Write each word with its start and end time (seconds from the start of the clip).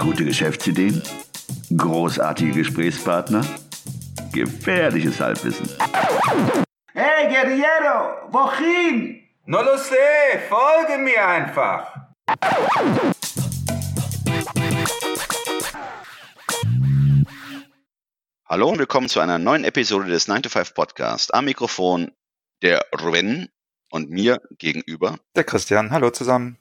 Gute 0.00 0.24
Geschäftsideen? 0.24 1.02
Großartige 1.76 2.52
Gesprächspartner? 2.52 3.44
Gefährliches 4.32 5.20
Halbwissen. 5.20 5.68
Hey 6.94 7.28
Guerriero, 7.28 8.32
wohin? 8.32 9.20
No 9.44 9.60
lo 9.60 9.76
sé, 9.76 10.38
folge 10.48 10.96
mir 11.02 11.28
einfach. 11.28 11.94
Hallo 18.46 18.70
und 18.70 18.78
willkommen 18.78 19.10
zu 19.10 19.20
einer 19.20 19.38
neuen 19.38 19.64
Episode 19.64 20.08
des 20.08 20.28
9 20.28 20.44
to 20.44 20.48
5 20.48 20.72
Podcast. 20.72 21.34
Am 21.34 21.44
Mikrofon 21.44 22.10
der 22.62 22.86
Ruben 23.02 23.50
und 23.90 24.08
mir 24.08 24.40
gegenüber. 24.56 25.18
Der 25.36 25.44
Christian, 25.44 25.90
hallo 25.90 26.08
zusammen. 26.08 26.56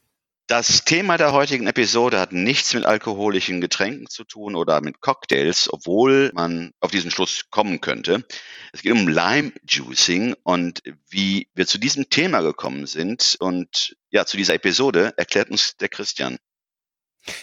Das 0.49 0.83
Thema 0.83 1.17
der 1.17 1.31
heutigen 1.31 1.67
Episode 1.67 2.19
hat 2.19 2.31
nichts 2.31 2.73
mit 2.73 2.83
alkoholischen 2.83 3.61
Getränken 3.61 4.07
zu 4.09 4.23
tun 4.23 4.55
oder 4.55 4.81
mit 4.81 4.99
Cocktails, 4.99 5.71
obwohl 5.71 6.31
man 6.33 6.71
auf 6.79 6.89
diesen 6.89 7.11
Schluss 7.11 7.51
kommen 7.51 7.81
könnte. 7.81 8.25
Es 8.73 8.81
geht 8.81 8.93
um 8.93 9.07
Lime 9.07 9.51
Juicing 9.67 10.35
und 10.41 10.81
wie 11.07 11.49
wir 11.53 11.67
zu 11.67 11.77
diesem 11.77 12.09
Thema 12.09 12.41
gekommen 12.41 12.87
sind 12.87 13.37
und 13.39 13.95
ja, 14.09 14.25
zu 14.25 14.37
dieser 14.37 14.55
Episode 14.55 15.13
erklärt 15.17 15.51
uns 15.51 15.77
der 15.77 15.89
Christian. 15.89 16.39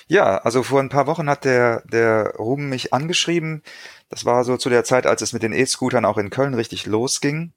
Ja, 0.09 0.39
also 0.39 0.65
vor 0.65 0.81
ein 0.81 0.89
paar 0.89 1.07
Wochen 1.07 1.31
hat 1.31 1.45
der, 1.45 1.85
der 1.87 2.35
Ruben 2.37 2.69
mich 2.69 2.93
angeschrieben. 2.93 3.63
Das 4.09 4.25
war 4.25 4.43
so 4.43 4.57
zu 4.57 4.69
der 4.69 4.83
Zeit, 4.83 5.07
als 5.07 5.23
es 5.23 5.33
mit 5.33 5.45
den 5.45 5.53
E-Scootern 5.53 6.05
auch 6.05 6.19
in 6.19 6.31
Köln 6.31 6.55
richtig 6.55 6.87
losging. 6.87 7.53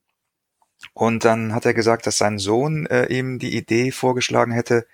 Und 0.93 1.25
dann 1.25 1.55
hat 1.55 1.65
er 1.65 1.73
gesagt, 1.73 2.05
dass 2.05 2.19
sein 2.19 2.37
Sohn 2.37 2.85
äh, 2.85 3.07
ihm 3.07 3.39
die 3.39 3.57
Idee 3.57 3.91
vorgeschlagen 3.91 4.51
hätte, 4.51 4.85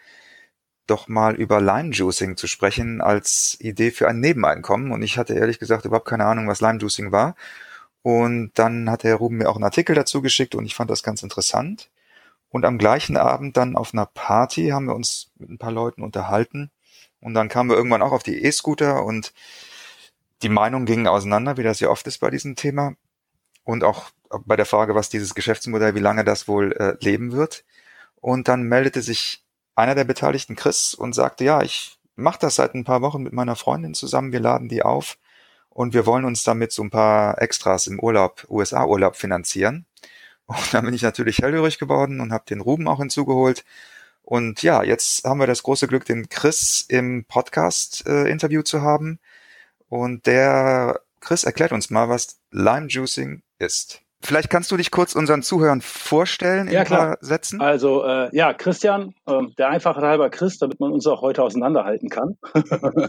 doch 0.87 1.07
mal 1.07 1.35
über 1.35 1.61
Lime 1.61 1.91
Juicing 1.91 2.37
zu 2.37 2.47
sprechen 2.47 3.01
als 3.01 3.57
Idee 3.59 3.91
für 3.91 4.07
ein 4.07 4.19
Nebeneinkommen. 4.19 4.91
Und 4.91 5.01
ich 5.01 5.17
hatte 5.17 5.33
ehrlich 5.33 5.59
gesagt 5.59 5.85
überhaupt 5.85 6.07
keine 6.07 6.25
Ahnung, 6.25 6.47
was 6.47 6.61
Lime 6.61 6.79
Juicing 6.79 7.11
war. 7.11 7.35
Und 8.01 8.51
dann 8.55 8.89
hat 8.89 9.03
der 9.03 9.15
Ruben 9.15 9.37
mir 9.37 9.49
auch 9.49 9.55
einen 9.55 9.63
Artikel 9.63 9.95
dazu 9.95 10.21
geschickt 10.21 10.53
und 10.53 10.65
ich 10.65 10.75
fand 10.75 10.91
das 10.91 11.01
ganz 11.01 11.23
interessant. 11.23 11.89
Und 12.49 12.63
am 12.65 12.77
gleichen 12.77 13.17
Abend 13.17 13.57
dann 13.57 13.75
auf 13.75 13.93
einer 13.93 14.05
Party 14.05 14.69
haben 14.69 14.85
wir 14.85 14.95
uns 14.95 15.31
mit 15.37 15.49
ein 15.49 15.57
paar 15.57 15.71
Leuten 15.71 16.03
unterhalten. 16.03 16.71
Und 17.19 17.33
dann 17.33 17.49
kamen 17.49 17.69
wir 17.69 17.77
irgendwann 17.77 18.03
auch 18.03 18.11
auf 18.11 18.23
die 18.23 18.43
E-Scooter 18.43 19.03
und 19.03 19.33
die 20.43 20.49
Meinungen 20.49 20.85
gingen 20.85 21.07
auseinander, 21.07 21.57
wie 21.57 21.63
das 21.63 21.79
ja 21.79 21.89
oft 21.89 22.05
ist 22.07 22.19
bei 22.19 22.29
diesem 22.29 22.55
Thema. 22.55 22.95
Und 23.63 23.83
auch 23.83 24.11
bei 24.45 24.55
der 24.55 24.65
Frage, 24.65 24.93
was 24.93 25.09
dieses 25.09 25.33
Geschäftsmodell, 25.33 25.95
wie 25.95 25.99
lange 25.99 26.23
das 26.23 26.47
wohl 26.47 26.73
äh, 26.73 26.95
leben 27.03 27.31
wird. 27.31 27.65
Und 28.21 28.47
dann 28.47 28.63
meldete 28.63 29.01
sich 29.01 29.44
einer 29.75 29.95
der 29.95 30.03
Beteiligten, 30.05 30.55
Chris, 30.55 30.93
und 30.93 31.13
sagte, 31.13 31.43
ja, 31.43 31.61
ich 31.61 31.97
mache 32.15 32.39
das 32.39 32.55
seit 32.55 32.73
ein 32.75 32.85
paar 32.85 33.01
Wochen 33.01 33.23
mit 33.23 33.33
meiner 33.33 33.55
Freundin 33.55 33.93
zusammen, 33.93 34.31
wir 34.31 34.39
laden 34.39 34.69
die 34.69 34.83
auf 34.83 35.17
und 35.69 35.93
wir 35.93 36.05
wollen 36.05 36.25
uns 36.25 36.43
damit 36.43 36.71
so 36.71 36.83
ein 36.83 36.89
paar 36.89 37.41
Extras 37.41 37.87
im 37.87 37.99
Urlaub, 37.99 38.45
USA-Urlaub 38.49 39.15
finanzieren. 39.17 39.85
Und 40.47 40.73
dann 40.73 40.85
bin 40.85 40.93
ich 40.93 41.01
natürlich 41.01 41.39
hellhörig 41.39 41.79
geworden 41.79 42.21
und 42.21 42.31
habe 42.31 42.45
den 42.47 42.61
Ruben 42.61 42.87
auch 42.87 42.99
hinzugeholt. 42.99 43.65
Und 44.21 44.63
ja, 44.63 44.83
jetzt 44.83 45.25
haben 45.25 45.39
wir 45.39 45.47
das 45.47 45.63
große 45.63 45.87
Glück, 45.87 46.05
den 46.05 46.29
Chris 46.29 46.85
im 46.87 47.25
Podcast-Interview 47.25 48.61
äh, 48.61 48.63
zu 48.63 48.81
haben. 48.81 49.19
Und 49.89 50.27
der 50.27 51.01
Chris 51.19 51.43
erklärt 51.43 51.71
uns 51.71 51.89
mal, 51.89 52.09
was 52.09 52.39
Lime 52.51 52.87
Juicing 52.87 53.41
ist. 53.59 54.04
Vielleicht 54.25 54.49
kannst 54.49 54.71
du 54.71 54.77
dich 54.77 54.89
kurz 54.89 55.15
unseren 55.15 55.43
Zuhörern 55.43 55.81
vorstellen 55.81 56.67
in 56.67 56.73
ja, 56.73 56.81
ein 56.81 56.87
paar 56.87 56.97
klar. 56.97 57.17
Sätzen. 57.21 57.61
Also 57.61 58.03
äh, 58.03 58.35
ja, 58.35 58.53
Christian, 58.53 59.13
äh, 59.27 59.41
der 59.57 59.69
einfache 59.69 60.01
halber 60.01 60.29
Chris, 60.29 60.57
damit 60.57 60.79
man 60.79 60.91
uns 60.91 61.05
auch 61.05 61.21
heute 61.21 61.43
auseinanderhalten 61.43 62.09
kann. 62.09 62.35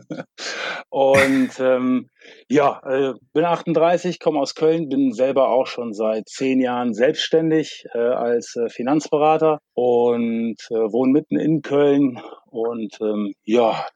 und 0.90 1.50
ähm, 1.58 2.10
ja, 2.48 2.80
äh, 2.84 3.14
bin 3.32 3.44
38, 3.44 4.20
komme 4.20 4.40
aus 4.40 4.54
Köln, 4.54 4.88
bin 4.88 5.12
selber 5.12 5.48
auch 5.48 5.66
schon 5.66 5.94
seit 5.94 6.28
zehn 6.28 6.60
Jahren 6.60 6.92
selbstständig 6.92 7.86
äh, 7.94 7.98
als 7.98 8.54
äh, 8.56 8.68
Finanzberater 8.68 9.60
und 9.72 10.56
äh, 10.70 10.74
wohne 10.74 11.12
mitten 11.12 11.38
in 11.38 11.62
Köln. 11.62 12.20
Und 12.50 12.98
ähm, 13.00 13.32
ja, 13.44 13.86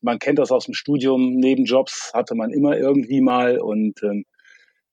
man 0.00 0.18
kennt 0.18 0.38
das 0.38 0.50
aus 0.50 0.64
dem 0.64 0.74
Studium, 0.74 1.34
Nebenjobs 1.34 2.12
hatte 2.14 2.34
man 2.34 2.50
immer 2.50 2.76
irgendwie 2.76 3.20
mal 3.20 3.58
und 3.58 4.02
ähm, 4.02 4.24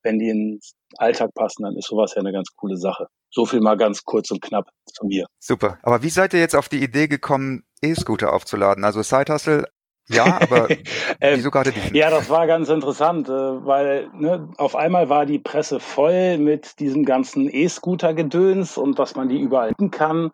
wenn 0.03 0.19
die 0.19 0.29
ins 0.29 0.73
Alltag 0.97 1.33
passen, 1.33 1.63
dann 1.63 1.75
ist 1.75 1.87
sowas 1.87 2.13
ja 2.15 2.21
eine 2.21 2.31
ganz 2.31 2.49
coole 2.55 2.77
Sache. 2.77 3.07
So 3.31 3.45
viel 3.45 3.61
mal 3.61 3.77
ganz 3.77 4.03
kurz 4.03 4.29
und 4.31 4.41
knapp 4.41 4.69
zu 4.85 5.05
mir. 5.05 5.25
Super. 5.39 5.79
Aber 5.81 6.03
wie 6.03 6.09
seid 6.09 6.33
ihr 6.33 6.39
jetzt 6.39 6.55
auf 6.55 6.69
die 6.69 6.83
Idee 6.83 7.07
gekommen, 7.07 7.63
E-Scooter 7.81 8.31
aufzuladen? 8.31 8.83
Also 8.83 9.01
Side 9.01 9.33
Hustle, 9.33 9.65
ja, 10.09 10.39
aber 10.41 10.67
Ähm, 11.21 11.37
wieso 11.37 11.51
gerade 11.51 11.71
diesen? 11.71 11.95
Ja, 11.95 12.09
das 12.09 12.29
war 12.29 12.47
ganz 12.47 12.67
interessant, 12.67 13.29
äh, 13.29 13.31
weil 13.31 14.09
ne, 14.13 14.49
auf 14.57 14.75
einmal 14.75 15.07
war 15.07 15.25
die 15.25 15.39
Presse 15.39 15.79
voll 15.79 16.37
mit 16.37 16.79
diesem 16.79 17.05
ganzen 17.05 17.49
E-Scooter-Gedöns 17.49 18.77
und 18.77 18.99
dass 18.99 19.15
man 19.15 19.29
die 19.29 19.39
überall 19.39 19.69
finden 19.69 19.91
kann. 19.91 20.31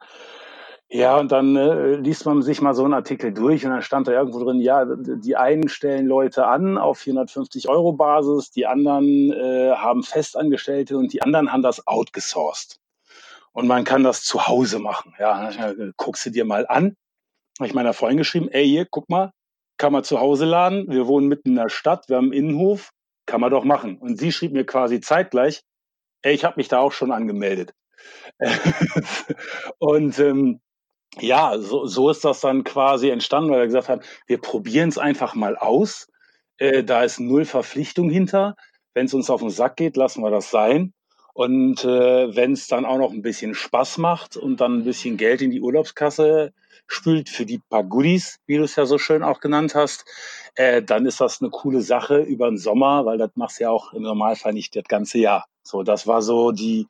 Ja, 0.91 1.19
und 1.19 1.31
dann 1.31 1.55
äh, 1.55 1.95
liest 1.97 2.25
man 2.25 2.41
sich 2.41 2.61
mal 2.61 2.73
so 2.73 2.83
einen 2.83 2.95
Artikel 2.95 3.31
durch 3.31 3.63
und 3.63 3.72
dann 3.72 3.83
stand 3.83 4.07
da 4.07 4.11
irgendwo 4.11 4.44
drin, 4.44 4.59
ja, 4.59 4.85
die 4.85 5.35
einen 5.35 5.69
stellen 5.69 6.07
Leute 6.07 6.47
an 6.47 6.79
auf 6.79 6.97
450 6.97 7.69
Euro 7.69 7.94
Basis, 7.94 8.50
die 8.50 8.66
anderen 8.66 9.31
äh, 9.31 9.72
haben 9.75 10.01
Festangestellte 10.01 10.97
und 10.97 11.13
die 11.13 11.22
anderen 11.22 11.53
haben 11.53 11.61
das 11.61 11.85
outgesourced. 11.85 12.79
Und 13.51 13.67
man 13.67 13.83
kann 13.83 14.03
das 14.03 14.23
zu 14.23 14.47
Hause 14.47 14.79
machen. 14.79 15.13
Ja, 15.19 15.51
dann 15.51 15.94
guckst 15.95 16.25
du 16.25 16.31
dir 16.31 16.45
mal 16.45 16.66
an. 16.67 16.95
Habe 17.59 17.67
ich 17.67 17.73
meiner 17.75 17.94
Freundin 17.94 18.19
geschrieben, 18.19 18.49
ey, 18.49 18.67
hier, 18.67 18.88
guck 18.89 19.09
mal, 19.09 19.31
kann 19.78 19.94
man 19.94 20.03
zu 20.03 20.19
Hause 20.19 20.45
laden. 20.45 20.89
Wir 20.89 21.05
wohnen 21.05 21.28
mitten 21.28 21.49
in 21.49 21.55
der 21.55 21.69
Stadt, 21.69 22.09
wir 22.09 22.17
haben 22.17 22.31
einen 22.31 22.33
Innenhof, 22.33 22.94
kann 23.28 23.41
man 23.41 23.51
doch 23.51 23.63
machen. 23.63 23.97
Und 23.99 24.17
sie 24.17 24.31
schrieb 24.31 24.53
mir 24.53 24.66
quasi 24.66 25.01
zeitgleich, 25.01 25.61
ey, 26.23 26.33
ich 26.33 26.45
habe 26.45 26.55
mich 26.57 26.67
da 26.67 26.79
auch 26.79 26.94
schon 26.94 27.11
angemeldet. 27.11 27.75
und 29.78 30.17
ähm, 30.19 30.61
ja, 31.18 31.58
so, 31.58 31.86
so 31.86 32.09
ist 32.09 32.24
das 32.24 32.42
dann 32.42 32.64
quasi 32.64 33.09
entstanden, 33.09 33.52
weil 33.52 33.59
er 33.59 33.66
gesagt 33.66 33.90
hat, 33.90 34.06
wir 34.28 34.40
probieren 34.40 34.90
es 34.90 34.97
einfach 34.97 35.36
mal 35.36 35.58
aus. 35.58 36.08
Äh, 36.58 36.84
da 36.84 37.03
ist 37.03 37.20
null 37.20 37.46
Verpflichtung 37.46 38.09
hinter. 38.09 38.56
Wenn 38.94 39.06
es 39.06 39.14
uns 39.14 39.30
auf 39.30 39.42
den 39.42 39.50
Sack 39.50 39.78
geht, 39.78 39.97
lassen 39.97 40.22
wir 40.22 40.31
das 40.31 40.52
sein. 40.52 40.94
Und 41.34 41.86
äh, 41.86 42.36
wenn 42.36 42.53
es 42.53 42.68
dann 42.68 42.86
auch 42.86 42.97
noch 42.97 43.12
ein 43.12 43.22
bisschen 43.22 43.56
Spaß 43.56 43.97
macht 43.97 44.36
und 44.36 44.59
dann 44.62 44.80
ein 44.80 44.84
bisschen 44.84 45.18
Geld 45.18 45.42
in 45.42 45.52
die 45.52 45.62
Urlaubskasse 45.62 46.53
spült 46.86 47.30
für 47.30 47.46
die 47.46 47.59
paar 47.59 47.84
Goodies, 47.84 48.40
wie 48.46 48.58
du 48.58 48.64
es 48.64 48.76
ja 48.76 48.86
so 48.86 48.97
schön 48.97 49.24
auch 49.24 49.40
genannt 49.40 49.74
hast, 49.76 50.06
äh, 50.56 50.81
dann 50.81 51.06
ist 51.06 51.22
das 51.22 51.41
eine 51.41 51.50
coole 51.50 51.81
Sache 51.81 52.20
über 52.20 52.50
den 52.50 52.58
Sommer, 52.58 53.06
weil 53.06 53.18
das 53.18 53.31
machst 53.36 53.59
du 53.59 53.64
ja 53.64 53.70
auch 53.70 53.94
im 53.94 54.03
Normalfall 54.03 54.53
nicht 54.53 54.76
das 54.76 54.84
ganze 54.86 55.20
Jahr. 55.20 55.46
So, 55.64 55.84
das 55.84 56.08
war 56.08 56.22
so 56.22 56.52
die 56.52 56.88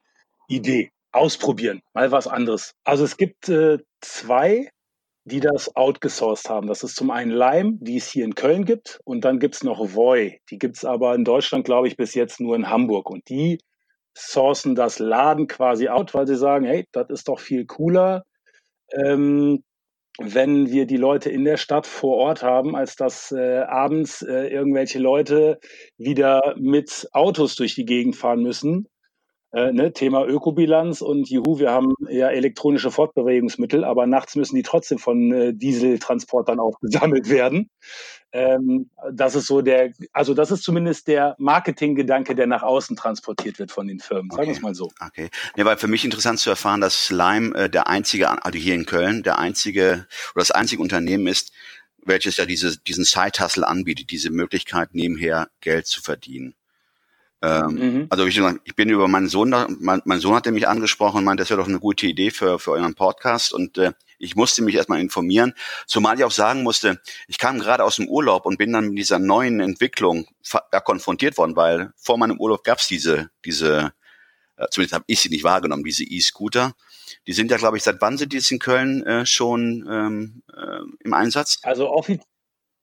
Idee. 0.48 0.92
Ausprobieren, 1.12 1.82
mal 1.94 2.12
was 2.12 2.28
anderes. 2.28 2.74
Also 2.84 3.04
es 3.04 3.18
gibt 3.18 3.50
äh, 3.50 3.80
zwei, 4.02 4.70
die 5.26 5.40
das 5.40 5.76
outgesourced 5.76 6.50
haben. 6.50 6.68
Das 6.68 6.84
ist 6.84 6.96
zum 6.96 7.12
einen 7.12 7.32
Lime, 7.32 7.78
die 7.80 7.98
es 7.98 8.10
hier 8.10 8.26
in 8.26 8.36
Köln 8.36 8.66
gibt, 8.66 9.00
und 9.06 9.26
dann 9.26 9.40
gibt's 9.40 9.64
noch 9.64 9.80
Voy. 9.96 10.40
Die 10.50 10.58
gibt's 10.58 10.86
aber 10.86 11.16
in 11.16 11.24
Deutschland, 11.24 11.66
glaube 11.66 11.88
ich, 11.88 11.98
bis 11.98 12.14
jetzt 12.14 12.40
nur 12.40 12.56
in 12.56 12.70
Hamburg. 12.70 13.10
Und 13.10 13.28
die 13.30 13.60
sourcen 14.16 14.76
das 14.76 15.00
Laden 15.00 15.48
quasi 15.48 15.90
out, 15.90 16.14
weil 16.14 16.28
sie 16.28 16.36
sagen, 16.36 16.66
hey, 16.66 16.86
das 16.92 17.10
ist 17.10 17.28
doch 17.28 17.40
viel 17.40 17.66
cooler, 17.66 18.24
ähm, 18.92 19.64
wenn 20.20 20.70
wir 20.70 20.86
die 20.86 20.98
Leute 20.98 21.30
in 21.30 21.46
der 21.46 21.58
Stadt 21.58 21.88
vor 21.88 22.18
Ort 22.18 22.44
haben, 22.44 22.76
als 22.76 22.96
dass 22.96 23.32
äh, 23.32 23.60
abends 23.60 24.22
äh, 24.22 24.48
irgendwelche 24.48 25.00
Leute 25.00 25.60
wieder 25.98 26.56
mit 26.58 27.08
Autos 27.14 27.56
durch 27.56 27.76
die 27.76 27.86
Gegend 27.86 28.18
fahren 28.18 28.42
müssen. 28.42 28.88
Äh, 29.52 29.72
ne, 29.72 29.92
Thema 29.94 30.28
Ökobilanz 30.28 31.02
und 31.02 31.28
juhu, 31.28 31.58
wir 31.58 31.72
haben 31.72 31.96
ja 32.08 32.30
elektronische 32.30 32.92
Fortbewegungsmittel, 32.92 33.84
aber 33.84 34.06
nachts 34.06 34.36
müssen 34.36 34.56
die 34.56 34.62
trotzdem 34.62 35.00
von 35.00 35.32
äh, 35.32 35.54
Dieseltransportern 35.56 36.60
auch 36.60 36.80
gesammelt 36.80 37.30
werden. 37.30 37.72
Ähm, 38.32 38.92
das 39.12 39.34
ist 39.34 39.48
so 39.48 39.62
der, 39.62 39.92
also 40.14 40.36
das 40.36 40.52
ist 40.52 40.64
zumindest 40.64 41.08
der 41.08 41.36
Marketinggedanke, 41.40 42.36
der 42.36 42.46
nach 42.46 42.62
außen 42.62 42.96
transportiert 42.96 43.58
wird 43.58 43.72
von 43.72 43.88
den 43.88 44.00
Firmen. 44.00 44.30
Sagen 44.30 44.48
wir 44.48 44.54
es 44.54 44.62
mal 44.62 44.76
so. 44.76 44.92
Okay. 45.04 45.30
Nee, 45.58 45.66
weil 45.66 45.78
für 45.78 45.88
mich 45.88 46.06
interessant 46.06 46.38
zu 46.38 46.52
erfahren, 46.52 46.80
dass 46.80 47.10
Lime 47.10 47.56
äh, 47.56 47.70
der 47.72 47.88
einzige, 47.88 48.30
also 48.46 48.60
hier 48.60 48.76
in 48.76 48.86
Köln, 48.86 49.24
der 49.24 49.40
einzige 49.40 50.06
oder 50.36 50.42
das 50.42 50.52
einzige 50.52 50.82
Unternehmen 50.82 51.26
ist, 51.26 51.52
welches 52.06 52.38
ja 52.38 52.46
diese, 52.46 52.78
diesen 52.78 53.04
Side-Hustle 53.04 53.68
anbietet, 53.68 54.12
diese 54.12 54.30
Möglichkeit 54.30 54.94
nebenher 54.94 55.50
Geld 55.60 55.88
zu 55.88 56.02
verdienen. 56.02 56.54
Ähm, 57.42 57.68
Mhm. 57.70 58.08
Also 58.10 58.26
ich, 58.26 58.40
ich 58.64 58.76
bin 58.76 58.90
über 58.90 59.08
meinen 59.08 59.30
Sohn, 59.30 59.52
da, 59.52 59.68
mein, 59.80 60.02
mein 60.06 60.20
Sohn 60.20 60.36
hatte 60.36 60.52
mich 60.52 60.68
angesprochen 60.68 61.20
und 61.20 61.24
meinte, 61.24 61.42
das 61.42 61.50
wäre 61.50 61.60
doch 61.60 61.68
eine 61.68 61.80
gute 61.80 62.08
Idee 62.08 62.32
für, 62.32 62.60
für 62.60 62.72
euren 62.72 62.96
Podcast 62.96 63.54
und 63.54 63.78
äh, 63.78 63.94
ich 64.18 64.36
musste 64.36 64.62
mich 64.62 64.76
erstmal 64.76 65.00
informieren, 65.00 65.54
zumal 65.88 66.18
ich 66.18 66.26
auch 66.26 66.32
sagen 66.32 66.64
musste, 66.64 67.02
ich 67.28 67.38
kam 67.38 67.60
gerade 67.60 67.86
aus 67.86 67.96
dem 67.96 68.10
Urlaub 68.10 68.46
und 68.46 68.58
bin 68.58 68.74
dann 68.74 68.90
mit 68.90 68.98
dieser 68.98 69.20
neuen 69.20 69.62
Entwicklung 69.62 70.28
ja, 70.54 70.80
konfrontiert 70.82 71.38
worden, 71.38 71.56
weil 71.56 71.94
vor 71.96 72.18
meinem 72.18 72.38
Urlaub 72.40 72.64
gab's 72.66 72.88
diese, 72.88 73.30
diese, 73.46 73.94
äh, 74.58 74.68
zumindest 74.70 74.94
habe 74.94 75.06
ich 75.08 75.22
sie 75.22 75.30
nicht 75.30 75.46
wahrgenommen, 75.46 75.86
diese 75.86 76.04
E-Scooter. 76.04 76.74
Die 77.26 77.34
sind 77.34 77.50
ja, 77.50 77.58
glaube 77.58 77.78
ich, 77.78 77.84
seit 77.84 78.02
wann 78.02 78.18
sind 78.18 78.34
die 78.34 78.38
jetzt 78.38 78.52
in 78.52 78.60
Köln 78.60 79.04
äh, 79.04 79.26
schon 79.26 79.88
ähm, 79.90 80.44
äh, 80.54 80.82
im 81.00 81.14
Einsatz? 81.14 81.60
Also 81.64 81.90
offi 81.90 82.20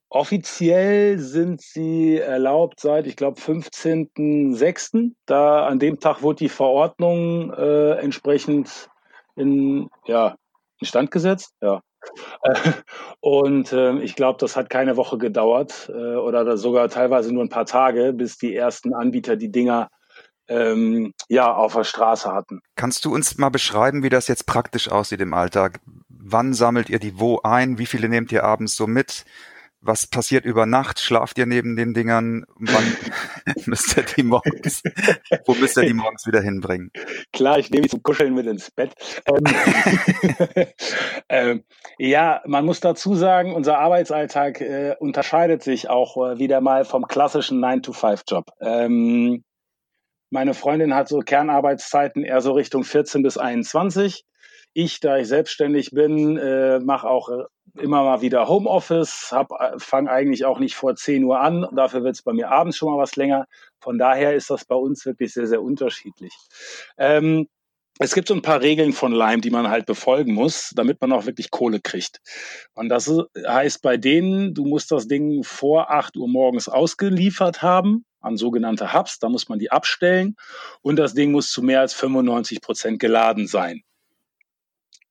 Offiziell 0.08 1.18
sind 1.18 1.60
sie 1.60 2.18
erlaubt 2.18 2.80
seit, 2.80 3.06
ich 3.06 3.16
glaube, 3.16 3.40
15.06. 3.40 5.12
Da 5.26 5.66
an 5.66 5.78
dem 5.78 5.98
Tag 5.98 6.22
wurde 6.22 6.38
die 6.38 6.48
Verordnung 6.48 7.52
äh, 7.52 7.92
entsprechend 7.98 8.88
in, 9.34 9.90
ja, 10.06 10.36
Stand 10.82 11.10
gesetzt. 11.10 11.54
Ja. 11.60 11.82
Und 13.20 13.72
äh, 13.72 13.98
ich 13.98 14.14
glaube, 14.14 14.38
das 14.38 14.56
hat 14.56 14.70
keine 14.70 14.96
Woche 14.96 15.18
gedauert 15.18 15.90
äh, 15.92 16.14
oder 16.16 16.56
sogar 16.56 16.88
teilweise 16.88 17.32
nur 17.32 17.42
ein 17.42 17.48
paar 17.48 17.66
Tage, 17.66 18.12
bis 18.12 18.38
die 18.38 18.54
ersten 18.54 18.94
Anbieter 18.94 19.36
die 19.36 19.50
Dinger 19.50 19.88
ähm, 20.48 21.12
ja 21.28 21.52
auf 21.52 21.74
der 21.74 21.82
Straße 21.82 22.32
hatten. 22.32 22.60
Kannst 22.76 23.04
du 23.04 23.12
uns 23.12 23.38
mal 23.38 23.48
beschreiben, 23.48 24.04
wie 24.04 24.08
das 24.08 24.28
jetzt 24.28 24.46
praktisch 24.46 24.88
aussieht 24.88 25.20
im 25.20 25.34
Alltag? 25.34 25.80
Wann 26.08 26.54
sammelt 26.54 26.90
ihr 26.90 27.00
die 27.00 27.18
wo 27.18 27.40
ein? 27.42 27.78
Wie 27.78 27.86
viele 27.86 28.08
nehmt 28.08 28.30
ihr 28.30 28.44
abends 28.44 28.76
so 28.76 28.86
mit? 28.86 29.24
Was 29.86 30.06
passiert 30.06 30.44
über 30.44 30.66
Nacht? 30.66 31.00
Schlaft 31.00 31.38
ihr 31.38 31.46
neben 31.46 31.76
den 31.76 31.94
Dingern? 31.94 32.44
Wann 32.56 32.96
müsst 33.66 33.96
ihr 33.96 34.02
die 34.02 34.22
morgens, 34.22 34.82
wo 35.44 35.54
müsst 35.54 35.76
ihr 35.76 35.84
die 35.84 35.94
morgens 35.94 36.26
wieder 36.26 36.40
hinbringen? 36.40 36.90
Klar, 37.32 37.58
ich 37.58 37.70
nehme 37.70 37.82
die 37.82 37.88
zum 37.88 38.02
Kuscheln 38.02 38.34
mit 38.34 38.46
ins 38.46 38.70
Bett. 38.70 38.92
Ähm, 39.26 39.44
ähm, 41.28 41.64
ja, 41.98 42.42
man 42.46 42.64
muss 42.64 42.80
dazu 42.80 43.14
sagen, 43.14 43.54
unser 43.54 43.78
Arbeitsalltag 43.78 44.60
äh, 44.60 44.96
unterscheidet 44.98 45.62
sich 45.62 45.88
auch 45.88 46.16
äh, 46.16 46.38
wieder 46.38 46.60
mal 46.60 46.84
vom 46.84 47.06
klassischen 47.06 47.64
9-to-5-Job. 47.64 48.50
Ähm, 48.60 49.44
meine 50.30 50.54
Freundin 50.54 50.94
hat 50.94 51.08
so 51.08 51.20
Kernarbeitszeiten 51.20 52.24
eher 52.24 52.40
so 52.40 52.52
Richtung 52.52 52.84
14 52.84 53.22
bis 53.22 53.38
21. 53.38 54.24
Ich, 54.78 55.00
da 55.00 55.16
ich 55.16 55.26
selbstständig 55.26 55.92
bin, 55.92 56.36
äh, 56.36 56.80
mache 56.80 57.08
auch 57.08 57.30
äh, 57.30 57.44
immer 57.80 58.02
mal 58.02 58.20
wieder 58.20 58.46
Homeoffice, 58.46 59.32
äh, 59.32 59.78
fange 59.78 60.10
eigentlich 60.10 60.44
auch 60.44 60.58
nicht 60.58 60.74
vor 60.74 60.94
10 60.94 61.24
Uhr 61.24 61.40
an. 61.40 61.66
Dafür 61.74 62.04
wird 62.04 62.16
es 62.16 62.22
bei 62.22 62.34
mir 62.34 62.50
abends 62.50 62.76
schon 62.76 62.92
mal 62.92 62.98
was 62.98 63.16
länger. 63.16 63.46
Von 63.80 63.96
daher 63.96 64.34
ist 64.34 64.50
das 64.50 64.66
bei 64.66 64.74
uns 64.74 65.06
wirklich 65.06 65.32
sehr, 65.32 65.46
sehr 65.46 65.62
unterschiedlich. 65.62 66.34
Ähm, 66.98 67.48
es 67.98 68.14
gibt 68.14 68.28
so 68.28 68.34
ein 68.34 68.42
paar 68.42 68.60
Regeln 68.60 68.92
von 68.92 69.12
Lime, 69.12 69.40
die 69.40 69.48
man 69.48 69.70
halt 69.70 69.86
befolgen 69.86 70.34
muss, 70.34 70.74
damit 70.76 71.00
man 71.00 71.10
auch 71.12 71.24
wirklich 71.24 71.50
Kohle 71.50 71.80
kriegt. 71.80 72.20
Und 72.74 72.90
das 72.90 73.10
heißt 73.34 73.80
bei 73.80 73.96
denen, 73.96 74.52
du 74.52 74.66
musst 74.66 74.92
das 74.92 75.08
Ding 75.08 75.42
vor 75.42 75.90
8 75.90 76.18
Uhr 76.18 76.28
morgens 76.28 76.68
ausgeliefert 76.68 77.62
haben 77.62 78.04
an 78.20 78.36
sogenannte 78.36 78.92
Hubs, 78.92 79.20
da 79.20 79.30
muss 79.30 79.48
man 79.48 79.58
die 79.58 79.70
abstellen 79.70 80.36
und 80.82 80.96
das 80.96 81.14
Ding 81.14 81.32
muss 81.32 81.50
zu 81.50 81.62
mehr 81.62 81.80
als 81.80 81.94
95 81.94 82.60
Prozent 82.60 82.98
geladen 82.98 83.46
sein. 83.46 83.82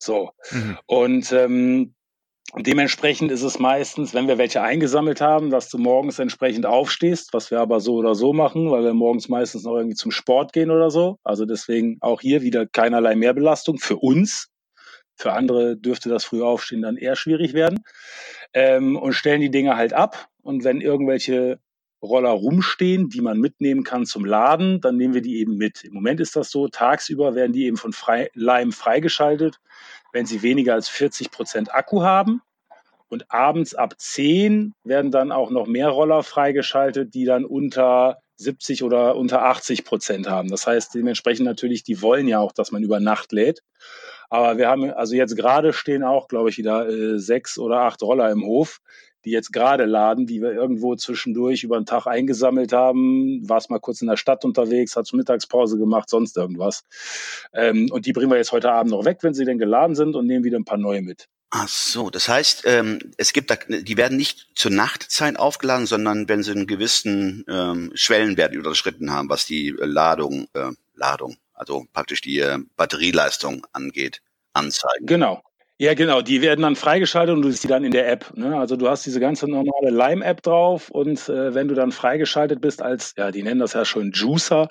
So. 0.06 0.32
Mhm. 0.52 0.78
Und 0.86 1.32
ähm, 1.32 1.96
dementsprechend 2.56 3.32
ist 3.32 3.44
es 3.44 3.60
meistens, 3.60 4.14
wenn 4.14 4.28
wir 4.28 4.38
welche 4.38 4.62
eingesammelt 4.62 5.20
haben, 5.20 5.50
dass 5.50 5.70
du 5.70 5.78
morgens 5.78 6.20
entsprechend 6.20 6.66
aufstehst, 6.66 7.34
was 7.34 7.52
wir 7.52 7.60
aber 7.60 7.80
so 7.80 7.96
oder 7.96 8.16
so 8.16 8.32
machen, 8.32 8.72
weil 8.72 8.84
wir 8.84 8.94
morgens 8.94 9.28
meistens 9.30 9.64
noch 9.64 9.76
irgendwie 9.76 9.96
zum 9.96 10.12
Sport 10.12 10.54
gehen 10.54 10.72
oder 10.72 10.92
so. 10.92 11.18
Also 11.24 11.46
deswegen 11.46 11.98
auch 12.02 12.22
hier 12.22 12.42
wieder 12.42 12.66
keinerlei 12.68 13.16
Mehrbelastung 13.16 13.80
für 13.80 13.98
uns. 13.98 14.50
Für 15.18 15.32
andere 15.32 15.78
dürfte 15.78 16.10
das 16.10 16.26
früh 16.26 16.44
aufstehen 16.44 16.82
dann 16.82 16.98
eher 16.98 17.16
schwierig 17.16 17.54
werden. 17.54 17.84
Ähm, 18.54 18.96
und 18.96 19.14
stellen 19.14 19.42
die 19.42 19.52
Dinge 19.52 19.76
halt 19.76 19.94
ab. 19.94 20.28
Und 20.44 20.64
wenn 20.64 20.82
irgendwelche 20.82 21.60
Roller 22.02 22.30
rumstehen, 22.30 23.10
die 23.10 23.22
man 23.22 23.40
mitnehmen 23.40 23.84
kann 23.84 24.06
zum 24.06 24.26
Laden, 24.26 24.82
dann 24.82 24.98
nehmen 24.98 25.14
wir 25.14 25.22
die 25.22 25.40
eben 25.40 25.58
mit. 25.58 25.84
Im 25.84 25.94
Moment 25.94 26.20
ist 26.20 26.36
das 26.36 26.52
so, 26.52 26.68
tagsüber 26.68 27.36
werden 27.36 27.54
die 27.54 27.66
eben 27.66 27.78
von 27.78 27.94
frei, 27.94 28.30
Lime 28.34 28.72
freigeschaltet, 28.72 29.60
wenn 30.12 30.26
sie 30.26 30.42
weniger 30.42 30.74
als 30.74 30.90
40 30.90 31.32
Prozent 31.32 31.74
Akku 31.74 32.04
haben. 32.04 32.42
Und 33.08 33.32
abends 33.32 33.76
ab 33.76 33.96
10 33.98 34.74
werden 34.84 35.12
dann 35.12 35.32
auch 35.32 35.52
noch 35.52 35.68
mehr 35.68 35.90
Roller 35.90 36.24
freigeschaltet, 36.24 37.14
die 37.14 37.26
dann 37.26 37.46
unter 37.46 38.18
70 38.38 38.84
oder 38.84 39.16
unter 39.16 39.44
80 39.44 39.86
Prozent 39.86 40.30
haben. 40.30 40.50
Das 40.50 40.68
heißt 40.68 40.94
dementsprechend 40.96 41.46
natürlich, 41.46 41.84
die 41.84 42.02
wollen 42.02 42.28
ja 42.28 42.40
auch, 42.40 42.52
dass 42.52 42.72
man 42.72 42.84
über 42.84 43.00
Nacht 43.00 43.32
lädt. 43.32 43.62
Aber 44.30 44.58
wir 44.58 44.68
haben, 44.68 44.92
also 44.92 45.16
jetzt 45.16 45.36
gerade 45.36 45.72
stehen 45.72 46.04
auch, 46.04 46.28
glaube 46.28 46.50
ich, 46.50 46.58
wieder 46.58 46.90
äh, 46.90 47.20
sechs 47.20 47.58
oder 47.58 47.82
acht 47.82 48.02
Roller 48.02 48.32
im 48.32 48.44
Hof 48.44 48.82
die 49.26 49.32
jetzt 49.32 49.52
gerade 49.52 49.86
laden, 49.86 50.28
die 50.28 50.42
wir 50.42 50.52
irgendwo 50.52 50.96
zwischendurch 50.96 51.64
über 51.64 51.80
den 51.80 51.86
Tag 51.86 52.08
eingesammelt 52.08 52.72
haben, 52.74 53.48
war 53.48 53.58
es 53.58 53.70
mal 53.70 53.80
kurz 53.80 54.02
in 54.02 54.08
der 54.08 54.18
Stadt 54.18 54.46
unterwegs, 54.46 54.96
hat 54.96 55.08
zur 55.08 55.18
Mittagspause 55.18 55.78
gemacht, 55.78 56.10
sonst 56.10 56.38
irgendwas. 56.38 56.84
Ähm, 57.54 57.90
und 57.92 58.06
die 58.06 58.14
bringen 58.14 58.30
wir 58.30 58.38
jetzt 58.38 58.52
heute 58.52 58.72
Abend 58.72 58.92
noch 58.92 59.06
weg, 59.06 59.20
wenn 59.22 59.34
sie 59.34 59.46
denn 59.46 59.58
geladen 59.58 59.96
sind 59.96 60.16
und 60.16 60.28
nehmen 60.28 60.44
wieder 60.44 60.58
ein 60.58 60.66
paar 60.66 60.78
neue 60.78 61.02
mit. 61.02 61.28
Ach 61.52 61.70
so, 61.70 62.10
das 62.10 62.28
heißt, 62.28 62.64
ähm, 62.66 63.00
es 63.18 63.32
gibt 63.32 63.50
da, 63.50 63.56
die 63.56 63.98
werden 63.98 64.18
nicht 64.18 64.50
zur 64.56 64.72
Nachtzeit 64.72 65.40
aufgeladen, 65.40 65.86
sondern 65.86 66.28
wenn 66.28 66.44
sie 66.44 66.52
einen 66.52 66.68
gewissen 66.68 67.46
ähm, 67.48 67.92
Schwellenwert 67.94 68.54
überschritten 68.54 69.12
haben, 69.12 69.30
was 69.30 69.46
die 69.46 69.74
Ladung, 69.78 70.48
äh, 70.54 70.72
Ladung, 70.96 71.38
also 71.54 71.86
praktisch 71.94 72.22
die 72.22 72.40
äh, 72.40 72.60
Batterieleistung 72.76 73.66
angeht, 73.72 74.22
anzeigen. 74.52 75.06
Genau, 75.06 75.44
ja, 75.78 75.94
genau, 75.94 76.22
die 76.22 76.42
werden 76.42 76.62
dann 76.62 76.78
freigeschaltet 76.78 77.36
und 77.36 77.42
du 77.42 77.50
siehst 77.50 77.66
die 77.66 77.68
dann 77.68 77.84
in 77.84 77.92
der 77.92 78.10
App. 78.10 78.32
Ne? 78.38 78.58
Also 78.58 78.78
du 78.78 78.88
hast 78.88 79.06
diese 79.06 79.20
ganze 79.20 79.46
normale 79.46 79.90
Lime-App 79.90 80.42
drauf 80.42 80.90
und 80.90 81.28
äh, 81.28 81.54
wenn 81.54 81.68
du 81.68 81.76
dann 81.76 81.92
freigeschaltet 81.92 82.62
bist 82.62 82.82
als, 82.82 83.14
ja, 83.18 83.30
die 83.30 83.44
nennen 83.44 83.60
das 83.60 83.74
ja 83.74 83.84
schon 83.84 84.12
Juicer, 84.14 84.70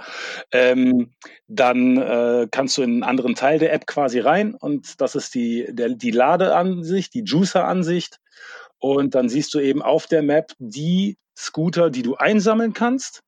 ähm, 0.50 1.12
dann 1.46 1.98
äh, 1.98 2.48
kannst 2.50 2.78
du 2.78 2.82
in 2.82 2.90
einen 2.90 3.02
anderen 3.02 3.34
Teil 3.34 3.58
der 3.58 3.74
App 3.74 3.86
quasi 3.86 4.18
rein 4.18 4.54
und 4.54 4.98
das 5.02 5.14
ist 5.14 5.34
die, 5.34 5.66
der, 5.68 5.90
die 5.90 6.10
Ladeansicht, 6.10 7.12
die 7.12 7.24
Juicer-Ansicht. 7.24 8.18
Und 8.78 9.14
dann 9.14 9.28
siehst 9.28 9.52
du 9.52 9.60
eben 9.60 9.82
auf 9.82 10.06
der 10.06 10.22
Map 10.22 10.52
die 10.58 11.18
Scooter, 11.36 11.90
die 11.90 12.02
du 12.02 12.16
einsammeln 12.16 12.72
kannst. 12.72 13.20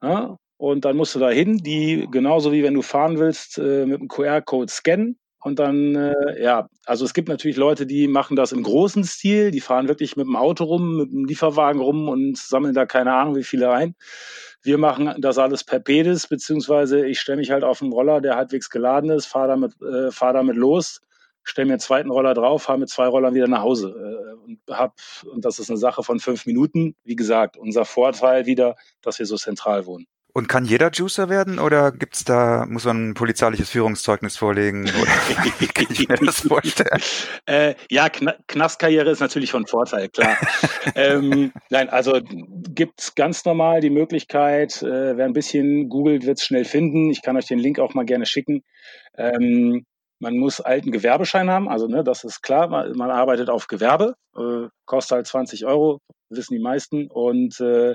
Ja? 0.00 0.36
Und 0.58 0.84
dann 0.84 0.96
musst 0.96 1.16
du 1.16 1.18
da 1.18 1.30
hin, 1.30 1.58
die 1.58 2.06
genauso 2.08 2.52
wie 2.52 2.62
wenn 2.62 2.74
du 2.74 2.82
fahren 2.82 3.18
willst, 3.18 3.58
äh, 3.58 3.84
mit 3.84 4.00
dem 4.00 4.08
QR-Code 4.08 4.70
scannen 4.70 5.18
und 5.44 5.58
dann, 5.58 5.94
äh, 5.94 6.42
ja, 6.42 6.68
also 6.86 7.04
es 7.04 7.12
gibt 7.12 7.28
natürlich 7.28 7.58
Leute, 7.58 7.86
die 7.86 8.08
machen 8.08 8.34
das 8.34 8.52
im 8.52 8.62
großen 8.62 9.04
Stil, 9.04 9.50
die 9.50 9.60
fahren 9.60 9.88
wirklich 9.88 10.16
mit 10.16 10.26
dem 10.26 10.36
Auto 10.36 10.64
rum, 10.64 10.96
mit 10.96 11.12
dem 11.12 11.26
Lieferwagen 11.26 11.82
rum 11.82 12.08
und 12.08 12.38
sammeln 12.38 12.74
da 12.74 12.86
keine 12.86 13.12
Ahnung, 13.12 13.36
wie 13.36 13.44
viele 13.44 13.70
ein. 13.70 13.94
Wir 14.62 14.78
machen 14.78 15.14
das 15.18 15.36
alles 15.36 15.62
per 15.62 15.80
Pedis, 15.80 16.28
beziehungsweise 16.28 17.06
ich 17.06 17.20
stelle 17.20 17.36
mich 17.36 17.50
halt 17.50 17.62
auf 17.62 17.82
einen 17.82 17.92
Roller, 17.92 18.22
der 18.22 18.36
halbwegs 18.36 18.70
geladen 18.70 19.10
ist, 19.10 19.26
fahre 19.26 19.48
damit, 19.48 19.74
äh, 19.82 20.10
fahr 20.10 20.32
damit 20.32 20.56
los, 20.56 21.02
stelle 21.42 21.66
mir 21.66 21.74
einen 21.74 21.80
zweiten 21.80 22.10
Roller 22.10 22.32
drauf, 22.32 22.62
fahre 22.62 22.78
mit 22.78 22.88
zwei 22.88 23.06
Rollern 23.06 23.34
wieder 23.34 23.46
nach 23.46 23.60
Hause. 23.60 23.90
Äh, 23.90 24.46
und, 24.46 24.60
hab, 24.70 24.94
und 25.30 25.44
das 25.44 25.58
ist 25.58 25.68
eine 25.68 25.78
Sache 25.78 26.02
von 26.02 26.20
fünf 26.20 26.46
Minuten. 26.46 26.96
Wie 27.04 27.16
gesagt, 27.16 27.58
unser 27.58 27.84
Vorteil 27.84 28.46
wieder, 28.46 28.76
dass 29.02 29.18
wir 29.18 29.26
so 29.26 29.36
zentral 29.36 29.84
wohnen. 29.84 30.06
Und 30.36 30.48
kann 30.48 30.64
jeder 30.64 30.90
Juicer 30.90 31.28
werden 31.28 31.60
oder 31.60 31.92
gibt's 31.92 32.24
da, 32.24 32.66
muss 32.68 32.84
man 32.84 33.10
ein 33.10 33.14
polizeiliches 33.14 33.70
Führungszeugnis 33.70 34.36
vorlegen? 34.36 34.82
Oder 34.82 35.12
wie 35.60 35.66
kann 35.68 35.86
ich 35.88 36.08
mir 36.08 36.16
das 36.16 36.40
vorstellen? 36.40 37.00
Äh, 37.46 37.76
ja, 37.88 38.08
Kn 38.08 38.32
Knastkarriere 38.48 39.08
ist 39.10 39.20
natürlich 39.20 39.52
von 39.52 39.64
Vorteil, 39.68 40.08
klar. 40.08 40.36
ähm, 40.96 41.52
nein, 41.70 41.88
also 41.88 42.20
gibt's 42.28 43.14
ganz 43.14 43.44
normal 43.44 43.80
die 43.80 43.90
Möglichkeit, 43.90 44.82
äh, 44.82 45.16
wer 45.16 45.24
ein 45.24 45.34
bisschen 45.34 45.88
googelt, 45.88 46.26
wird's 46.26 46.44
schnell 46.44 46.64
finden. 46.64 47.10
Ich 47.10 47.22
kann 47.22 47.36
euch 47.36 47.46
den 47.46 47.60
Link 47.60 47.78
auch 47.78 47.94
mal 47.94 48.04
gerne 48.04 48.26
schicken. 48.26 48.64
Ähm, 49.16 49.86
man 50.18 50.36
muss 50.36 50.60
alten 50.60 50.90
Gewerbeschein 50.90 51.48
haben, 51.48 51.68
also 51.68 51.86
ne, 51.86 52.02
das 52.02 52.24
ist 52.24 52.42
klar, 52.42 52.66
man, 52.66 52.96
man 52.96 53.10
arbeitet 53.10 53.50
auf 53.50 53.68
Gewerbe, 53.68 54.14
äh, 54.36 54.66
kostet 54.84 55.16
halt 55.16 55.26
20 55.28 55.64
Euro, 55.64 56.00
wissen 56.28 56.54
die 56.54 56.62
meisten. 56.62 57.08
Und 57.08 57.60
äh, 57.60 57.94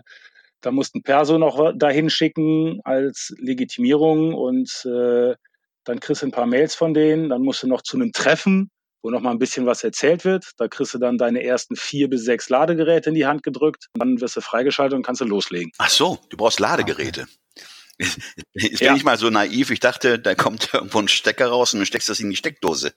da 0.61 0.71
mussten 0.71 1.03
Perso 1.03 1.37
noch 1.37 1.73
dahin 1.75 2.09
schicken 2.09 2.81
als 2.83 3.33
Legitimierung 3.37 4.33
und 4.33 4.85
äh, 4.85 5.35
dann 5.85 5.99
kriegst 5.99 6.21
du 6.21 6.27
ein 6.27 6.31
paar 6.31 6.45
Mails 6.45 6.75
von 6.75 6.93
denen. 6.93 7.29
Dann 7.29 7.41
musst 7.41 7.63
du 7.63 7.67
noch 7.67 7.81
zu 7.81 7.97
einem 7.97 8.11
Treffen, 8.11 8.69
wo 9.01 9.09
noch 9.09 9.21
mal 9.21 9.31
ein 9.31 9.39
bisschen 9.39 9.65
was 9.65 9.83
erzählt 9.83 10.25
wird. 10.25 10.51
Da 10.57 10.67
kriegst 10.67 10.93
du 10.93 10.97
dann 10.99 11.17
deine 11.17 11.43
ersten 11.43 11.75
vier 11.75 12.09
bis 12.09 12.23
sechs 12.23 12.49
Ladegeräte 12.49 13.09
in 13.09 13.15
die 13.15 13.25
Hand 13.25 13.43
gedrückt. 13.43 13.87
Und 13.93 13.99
dann 13.99 14.21
wirst 14.21 14.35
du 14.35 14.41
freigeschaltet 14.41 14.95
und 14.95 15.05
kannst 15.05 15.21
du 15.21 15.25
loslegen. 15.25 15.71
Ach 15.77 15.89
so, 15.89 16.19
du 16.29 16.37
brauchst 16.37 16.59
Ladegeräte. 16.59 17.27
Jetzt 18.53 18.79
bin 18.79 18.87
ja. 18.87 18.95
ich 18.95 19.03
mal 19.03 19.17
so 19.17 19.29
naiv. 19.29 19.71
Ich 19.71 19.79
dachte, 19.79 20.19
da 20.19 20.35
kommt 20.35 20.69
irgendwo 20.73 20.99
ein 20.99 21.07
Stecker 21.07 21.47
raus 21.47 21.73
und 21.73 21.79
du 21.79 21.85
steckst 21.85 22.09
das 22.09 22.19
in 22.19 22.29
die 22.29 22.35
Steckdose. 22.35 22.93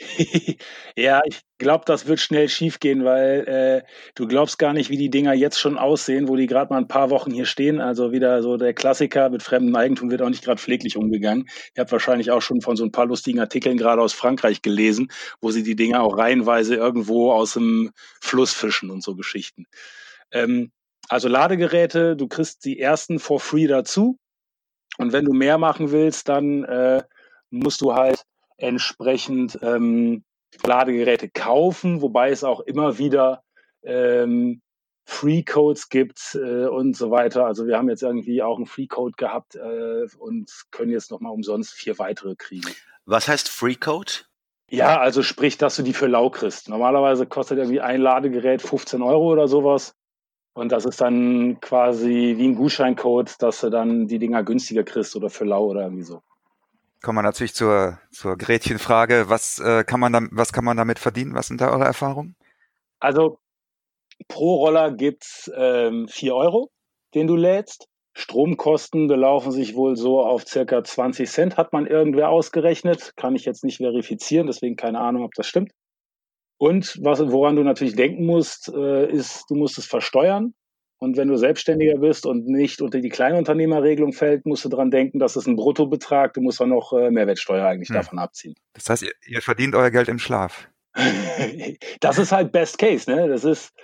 ja, 0.96 1.22
ich 1.24 1.42
glaube, 1.58 1.84
das 1.86 2.06
wird 2.06 2.18
schnell 2.18 2.48
schiefgehen, 2.48 3.04
weil 3.04 3.46
äh, 3.46 3.90
du 4.16 4.26
glaubst 4.26 4.58
gar 4.58 4.72
nicht, 4.72 4.90
wie 4.90 4.96
die 4.96 5.10
Dinger 5.10 5.34
jetzt 5.34 5.60
schon 5.60 5.78
aussehen, 5.78 6.28
wo 6.28 6.34
die 6.34 6.46
gerade 6.46 6.72
mal 6.72 6.78
ein 6.78 6.88
paar 6.88 7.10
Wochen 7.10 7.30
hier 7.30 7.46
stehen. 7.46 7.80
Also 7.80 8.10
wieder 8.10 8.42
so 8.42 8.56
der 8.56 8.74
Klassiker 8.74 9.30
mit 9.30 9.42
fremdem 9.42 9.74
Eigentum 9.76 10.10
wird 10.10 10.22
auch 10.22 10.28
nicht 10.28 10.44
gerade 10.44 10.60
pfleglich 10.60 10.96
umgegangen. 10.96 11.46
Ihr 11.76 11.82
habt 11.82 11.92
wahrscheinlich 11.92 12.32
auch 12.32 12.42
schon 12.42 12.60
von 12.60 12.76
so 12.76 12.84
ein 12.84 12.92
paar 12.92 13.06
lustigen 13.06 13.38
Artikeln 13.38 13.76
gerade 13.76 14.02
aus 14.02 14.12
Frankreich 14.12 14.62
gelesen, 14.62 15.08
wo 15.40 15.50
sie 15.52 15.62
die 15.62 15.76
Dinger 15.76 16.02
auch 16.02 16.18
reihenweise 16.18 16.74
irgendwo 16.74 17.32
aus 17.32 17.52
dem 17.54 17.92
Fluss 18.20 18.52
fischen 18.52 18.90
und 18.90 19.02
so 19.02 19.14
Geschichten. 19.14 19.66
Ähm, 20.32 20.72
also 21.08 21.28
Ladegeräte, 21.28 22.16
du 22.16 22.26
kriegst 22.26 22.64
die 22.64 22.80
ersten 22.80 23.20
for 23.20 23.38
free 23.38 23.68
dazu. 23.68 24.18
Und 24.98 25.12
wenn 25.12 25.24
du 25.24 25.32
mehr 25.32 25.58
machen 25.58 25.92
willst, 25.92 26.28
dann 26.28 26.64
äh, 26.64 27.02
musst 27.50 27.80
du 27.80 27.94
halt 27.94 28.24
entsprechend 28.56 29.58
ähm, 29.62 30.24
Ladegeräte 30.62 31.28
kaufen, 31.28 32.00
wobei 32.00 32.30
es 32.30 32.44
auch 32.44 32.60
immer 32.60 32.98
wieder 32.98 33.42
ähm, 33.82 34.60
Free 35.06 35.42
Codes 35.42 35.88
gibt 35.88 36.34
äh, 36.34 36.66
und 36.66 36.96
so 36.96 37.10
weiter. 37.10 37.46
Also 37.46 37.66
wir 37.66 37.76
haben 37.76 37.88
jetzt 37.88 38.02
irgendwie 38.02 38.42
auch 38.42 38.56
einen 38.56 38.66
Free 38.66 38.86
Code 38.86 39.14
gehabt 39.16 39.54
äh, 39.54 40.06
und 40.18 40.50
können 40.70 40.92
jetzt 40.92 41.10
nochmal 41.10 41.32
umsonst 41.32 41.72
vier 41.72 41.98
weitere 41.98 42.36
kriegen. 42.36 42.70
Was 43.04 43.28
heißt 43.28 43.48
Free 43.48 43.74
Code? 43.74 44.12
Ja, 44.70 44.98
also 44.98 45.22
sprich, 45.22 45.58
dass 45.58 45.76
du 45.76 45.82
die 45.82 45.92
für 45.92 46.06
lau 46.06 46.30
kriegst. 46.30 46.68
Normalerweise 46.68 47.26
kostet 47.26 47.58
irgendwie 47.58 47.82
ein 47.82 48.00
Ladegerät 48.00 48.62
15 48.62 49.02
Euro 49.02 49.30
oder 49.30 49.46
sowas. 49.46 49.94
Und 50.54 50.72
das 50.72 50.84
ist 50.84 51.00
dann 51.00 51.60
quasi 51.60 52.34
wie 52.38 52.48
ein 52.48 52.54
Gutscheincode, 52.54 53.42
dass 53.42 53.60
du 53.60 53.70
dann 53.70 54.06
die 54.06 54.18
Dinger 54.18 54.42
günstiger 54.42 54.84
kriegst 54.84 55.14
oder 55.16 55.28
für 55.28 55.44
lau 55.44 55.66
oder 55.66 55.82
irgendwie 55.82 56.04
so. 56.04 56.22
Kommen 57.04 57.18
wir 57.18 57.22
natürlich 57.22 57.52
zur, 57.52 57.98
zur 58.10 58.38
Gretchenfrage. 58.38 59.28
Was, 59.28 59.58
äh, 59.58 59.84
kann 59.84 60.00
man 60.00 60.14
da, 60.14 60.22
was 60.30 60.54
kann 60.54 60.64
man 60.64 60.78
damit 60.78 60.98
verdienen? 60.98 61.34
Was 61.34 61.48
sind 61.48 61.60
da 61.60 61.70
eure 61.70 61.84
Erfahrungen? 61.84 62.34
Also 62.98 63.40
pro 64.26 64.54
Roller 64.54 64.90
gibt's 64.90 65.52
ähm, 65.54 66.08
4 66.08 66.34
Euro, 66.34 66.70
den 67.14 67.26
du 67.26 67.36
lädst. 67.36 67.88
Stromkosten 68.14 69.06
belaufen 69.06 69.52
sich 69.52 69.74
wohl 69.74 69.96
so 69.96 70.22
auf 70.22 70.46
circa 70.48 70.82
20 70.82 71.28
Cent, 71.28 71.56
hat 71.58 71.74
man 71.74 71.86
irgendwer 71.86 72.30
ausgerechnet. 72.30 73.12
Kann 73.16 73.36
ich 73.36 73.44
jetzt 73.44 73.64
nicht 73.64 73.76
verifizieren, 73.76 74.46
deswegen 74.46 74.76
keine 74.76 75.00
Ahnung, 75.00 75.24
ob 75.24 75.34
das 75.34 75.46
stimmt. 75.46 75.72
Und 76.56 76.98
was, 77.02 77.20
woran 77.20 77.56
du 77.56 77.64
natürlich 77.64 77.96
denken 77.96 78.24
musst, 78.24 78.72
äh, 78.74 79.10
ist, 79.10 79.44
du 79.50 79.56
musst 79.56 79.76
es 79.76 79.84
versteuern. 79.84 80.54
Und 81.04 81.18
wenn 81.18 81.28
du 81.28 81.36
Selbstständiger 81.36 81.98
bist 81.98 82.24
und 82.24 82.46
nicht 82.46 82.80
unter 82.80 82.98
die 82.98 83.10
Kleinunternehmerregelung 83.10 84.14
fällt, 84.14 84.46
musst 84.46 84.64
du 84.64 84.70
daran 84.70 84.90
denken, 84.90 85.18
dass 85.18 85.36
es 85.36 85.46
ein 85.46 85.54
Bruttobetrag, 85.54 86.32
du 86.32 86.40
musst 86.40 86.62
auch 86.62 86.66
noch 86.66 86.94
äh, 86.94 87.10
Mehrwertsteuer 87.10 87.66
eigentlich 87.66 87.90
hm. 87.90 87.96
davon 87.96 88.18
abziehen. 88.18 88.54
Das 88.72 88.88
heißt, 88.88 89.02
ihr, 89.02 89.12
ihr 89.26 89.42
verdient 89.42 89.74
euer 89.74 89.90
Geld 89.90 90.08
im 90.08 90.18
Schlaf. 90.18 90.66
das 92.00 92.18
ist 92.18 92.32
halt 92.32 92.52
Best 92.52 92.78
Case, 92.78 93.10
ne? 93.10 93.28
Das 93.28 93.44
ist, 93.44 93.74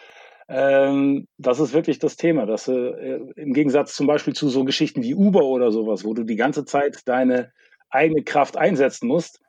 ähm, 0.48 1.26
das 1.36 1.60
ist 1.60 1.74
wirklich 1.74 1.98
das 1.98 2.16
Thema, 2.16 2.46
dass 2.46 2.68
äh, 2.68 3.20
im 3.36 3.52
Gegensatz 3.52 3.94
zum 3.94 4.06
Beispiel 4.06 4.32
zu 4.32 4.48
so 4.48 4.64
Geschichten 4.64 5.02
wie 5.02 5.14
Uber 5.14 5.44
oder 5.44 5.72
sowas, 5.72 6.04
wo 6.04 6.14
du 6.14 6.24
die 6.24 6.36
ganze 6.36 6.64
Zeit 6.64 7.02
deine 7.04 7.52
eigene 7.90 8.22
Kraft 8.22 8.56
einsetzen 8.56 9.08
musst, 9.08 9.40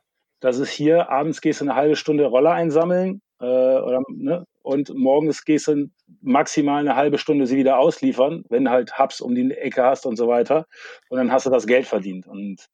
dass 0.42 0.58
es 0.58 0.70
hier 0.70 1.10
abends 1.10 1.40
gehst 1.40 1.62
du 1.62 1.66
eine 1.66 1.76
halbe 1.76 1.96
Stunde 1.96 2.26
Roller 2.26 2.52
einsammeln 2.52 3.22
äh, 3.40 3.46
oder, 3.46 4.02
ne, 4.10 4.46
und 4.62 4.94
morgens 4.94 5.46
gehst 5.46 5.68
du 5.68 5.90
maximal 6.22 6.80
eine 6.80 6.96
halbe 6.96 7.18
Stunde 7.18 7.48
sie 7.48 7.58
wieder 7.58 7.80
ausliefern, 7.80 8.44
wenn 8.50 8.70
halt 8.70 9.00
Hubs 9.00 9.22
um 9.22 9.36
die 9.36 9.52
Ecke 9.52 9.84
hast 9.84 10.06
und 10.06 10.16
so 10.16 10.28
weiter. 10.28 10.66
Und 11.10 11.18
dann 11.18 11.32
hast 11.32 11.46
du 11.46 11.50
das 11.50 11.68
Geld 11.68 11.88
verdient. 11.88 12.28
Und 12.28 12.68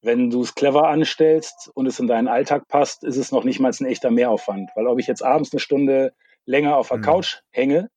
wenn 0.00 0.30
du 0.30 0.42
es 0.42 0.54
clever 0.54 0.88
anstellst 0.88 1.70
und 1.74 1.86
es 1.86 1.98
in 1.98 2.06
deinen 2.06 2.28
Alltag 2.28 2.68
passt, 2.68 3.04
ist 3.04 3.16
es 3.16 3.32
noch 3.32 3.44
nicht 3.44 3.60
mal 3.60 3.72
ein 3.78 3.86
echter 3.86 4.10
Mehraufwand. 4.10 4.70
Weil 4.74 4.86
ob 4.86 4.98
ich 4.98 5.06
jetzt 5.06 5.22
abends 5.22 5.52
eine 5.52 5.60
Stunde 5.60 6.12
länger 6.44 6.76
auf 6.76 6.88
der 6.88 6.98
mhm. 6.98 7.02
Couch 7.02 7.38
hänge 7.50 7.90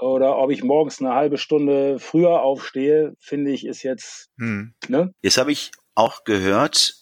oder 0.00 0.38
ob 0.38 0.50
ich 0.50 0.64
morgens 0.64 1.00
eine 1.00 1.14
halbe 1.14 1.38
Stunde 1.38 1.98
früher 1.98 2.42
aufstehe, 2.42 3.14
finde 3.20 3.50
ich, 3.52 3.66
ist 3.66 3.82
jetzt. 3.82 4.30
Mhm. 4.36 4.74
Ne? 4.88 5.12
Jetzt 5.22 5.38
habe 5.38 5.52
ich 5.52 5.70
auch 5.94 6.24
gehört, 6.24 6.94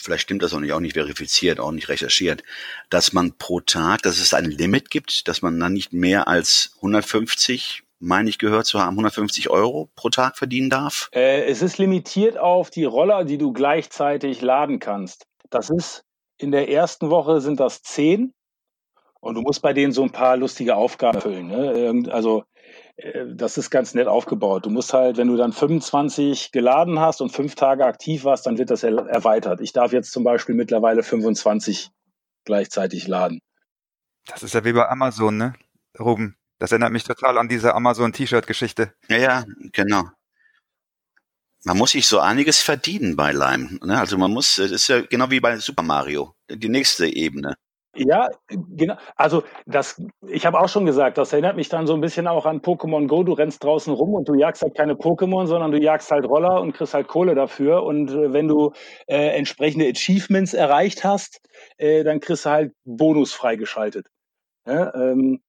vielleicht 0.00 0.22
stimmt 0.22 0.42
das 0.42 0.54
auch 0.54 0.60
nicht, 0.60 0.72
auch 0.72 0.80
nicht 0.80 0.94
verifiziert, 0.94 1.60
auch 1.60 1.72
nicht 1.72 1.88
recherchiert, 1.88 2.42
dass 2.90 3.12
man 3.12 3.32
pro 3.38 3.60
Tag, 3.60 4.02
dass 4.02 4.18
es 4.18 4.34
ein 4.34 4.44
Limit 4.44 4.90
gibt, 4.90 5.28
dass 5.28 5.42
man 5.42 5.58
dann 5.58 5.72
nicht 5.72 5.92
mehr 5.92 6.28
als 6.28 6.72
150 6.76 7.82
meine 7.98 8.28
ich 8.28 8.38
gehört 8.38 8.66
zu 8.66 8.78
haben, 8.78 8.94
150 8.94 9.48
Euro 9.48 9.88
pro 9.96 10.10
Tag 10.10 10.36
verdienen 10.36 10.70
darf? 10.70 11.08
Äh, 11.14 11.44
es 11.44 11.62
ist 11.62 11.78
limitiert 11.78 12.38
auf 12.38 12.70
die 12.70 12.84
Roller, 12.84 13.24
die 13.24 13.38
du 13.38 13.52
gleichzeitig 13.52 14.42
laden 14.42 14.80
kannst. 14.80 15.26
Das 15.50 15.70
ist 15.70 16.04
in 16.38 16.50
der 16.52 16.68
ersten 16.68 17.10
Woche 17.10 17.40
sind 17.40 17.60
das 17.60 17.82
10 17.82 18.34
und 19.20 19.34
du 19.34 19.40
musst 19.40 19.62
bei 19.62 19.72
denen 19.72 19.92
so 19.92 20.02
ein 20.02 20.12
paar 20.12 20.36
lustige 20.36 20.76
Aufgaben 20.76 21.16
erfüllen. 21.16 21.46
Ne? 21.46 22.12
Also 22.12 22.44
das 23.34 23.58
ist 23.58 23.70
ganz 23.70 23.94
nett 23.94 24.06
aufgebaut. 24.06 24.64
Du 24.64 24.70
musst 24.70 24.94
halt, 24.94 25.18
wenn 25.18 25.28
du 25.28 25.36
dann 25.36 25.52
25 25.52 26.50
geladen 26.50 26.98
hast 26.98 27.20
und 27.20 27.30
fünf 27.30 27.54
Tage 27.54 27.84
aktiv 27.84 28.24
warst, 28.24 28.46
dann 28.46 28.56
wird 28.56 28.70
das 28.70 28.82
erweitert. 28.84 29.60
Ich 29.60 29.72
darf 29.72 29.92
jetzt 29.92 30.12
zum 30.12 30.24
Beispiel 30.24 30.54
mittlerweile 30.54 31.02
25 31.02 31.90
gleichzeitig 32.44 33.06
laden. 33.06 33.40
Das 34.26 34.42
ist 34.42 34.54
ja 34.54 34.64
wie 34.64 34.72
bei 34.72 34.88
Amazon, 34.88 35.36
ne? 35.36 35.54
Ruben. 35.98 36.36
Das 36.58 36.72
erinnert 36.72 36.92
mich 36.92 37.04
total 37.04 37.36
an 37.36 37.48
diese 37.48 37.74
Amazon-T-Shirt-Geschichte. 37.74 38.94
Ja, 39.08 39.18
ja, 39.18 39.44
genau. 39.72 40.04
Man 41.64 41.76
muss 41.76 41.90
sich 41.90 42.06
so 42.06 42.20
einiges 42.20 42.62
verdienen 42.62 43.16
bei 43.16 43.32
Lime. 43.32 43.78
Ne? 43.84 43.98
Also 43.98 44.16
man 44.16 44.30
muss, 44.30 44.56
das 44.56 44.70
ist 44.70 44.88
ja 44.88 45.02
genau 45.02 45.30
wie 45.30 45.40
bei 45.40 45.58
Super 45.58 45.82
Mario, 45.82 46.34
die 46.48 46.68
nächste 46.68 47.06
Ebene. 47.06 47.56
Ja, 47.96 48.28
genau. 48.48 48.96
Also 49.16 49.42
das, 49.64 50.02
ich 50.28 50.44
habe 50.44 50.60
auch 50.60 50.68
schon 50.68 50.84
gesagt, 50.84 51.16
das 51.16 51.32
erinnert 51.32 51.56
mich 51.56 51.68
dann 51.70 51.86
so 51.86 51.94
ein 51.94 52.00
bisschen 52.02 52.26
auch 52.26 52.44
an 52.44 52.60
Pokémon 52.60 53.06
Go. 53.06 53.22
Du 53.22 53.32
rennst 53.32 53.64
draußen 53.64 53.92
rum 53.92 54.12
und 54.14 54.28
du 54.28 54.34
jagst 54.34 54.62
halt 54.62 54.74
keine 54.76 54.94
Pokémon, 54.94 55.46
sondern 55.46 55.70
du 55.72 55.78
jagst 55.80 56.10
halt 56.10 56.26
Roller 56.26 56.60
und 56.60 56.72
kriegst 56.72 56.92
halt 56.94 57.08
Kohle 57.08 57.34
dafür. 57.34 57.84
Und 57.84 58.10
äh, 58.10 58.32
wenn 58.34 58.48
du 58.48 58.72
äh, 59.06 59.28
entsprechende 59.38 59.86
Achievements 59.88 60.52
erreicht 60.52 61.04
hast, 61.04 61.40
äh, 61.78 62.04
dann 62.04 62.20
kriegst 62.20 62.44
du 62.44 62.50
halt 62.50 62.72
Bonus 62.84 63.32
freigeschaltet. 63.32 64.06
Ja, 64.66 64.94
ähm, 64.94 65.40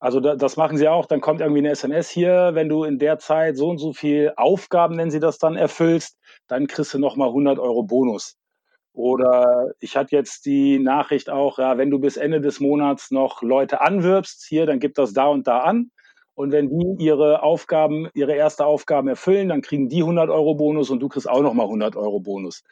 also 0.00 0.20
da, 0.20 0.36
das 0.36 0.56
machen 0.56 0.78
sie 0.78 0.88
auch. 0.88 1.06
Dann 1.06 1.20
kommt 1.22 1.40
irgendwie 1.40 1.60
eine 1.60 1.70
SMS 1.70 2.10
hier, 2.10 2.52
wenn 2.54 2.68
du 2.68 2.84
in 2.84 2.98
der 2.98 3.18
Zeit 3.18 3.56
so 3.58 3.68
und 3.70 3.78
so 3.78 3.92
viel 3.94 4.32
Aufgaben, 4.36 4.98
wenn 4.98 5.10
sie 5.10 5.20
das 5.20 5.38
dann 5.38 5.56
erfüllst, 5.56 6.18
dann 6.48 6.66
kriegst 6.68 6.94
du 6.94 6.98
nochmal 7.00 7.28
100 7.28 7.58
Euro 7.58 7.82
Bonus. 7.84 8.36
Oder 8.94 9.72
ich 9.80 9.96
hatte 9.96 10.14
jetzt 10.14 10.44
die 10.44 10.78
Nachricht 10.78 11.30
auch, 11.30 11.58
ja, 11.58 11.78
wenn 11.78 11.90
du 11.90 11.98
bis 11.98 12.16
Ende 12.16 12.40
des 12.40 12.60
Monats 12.60 13.10
noch 13.10 13.42
Leute 13.42 13.80
anwirbst, 13.80 14.44
hier, 14.46 14.66
dann 14.66 14.80
gib 14.80 14.94
das 14.94 15.12
da 15.14 15.26
und 15.26 15.46
da 15.46 15.60
an. 15.60 15.90
Und 16.34 16.52
wenn 16.52 16.68
die 16.68 17.04
ihre 17.04 17.42
Aufgaben, 17.42 18.08
ihre 18.14 18.34
erste 18.34 18.66
Aufgaben 18.66 19.08
erfüllen, 19.08 19.48
dann 19.48 19.62
kriegen 19.62 19.88
die 19.88 20.00
100 20.00 20.30
Euro 20.30 20.54
Bonus 20.54 20.90
und 20.90 21.00
du 21.00 21.08
kriegst 21.08 21.28
auch 21.28 21.42
nochmal 21.42 21.66
100 21.66 21.96
Euro 21.96 22.20
Bonus. 22.20 22.64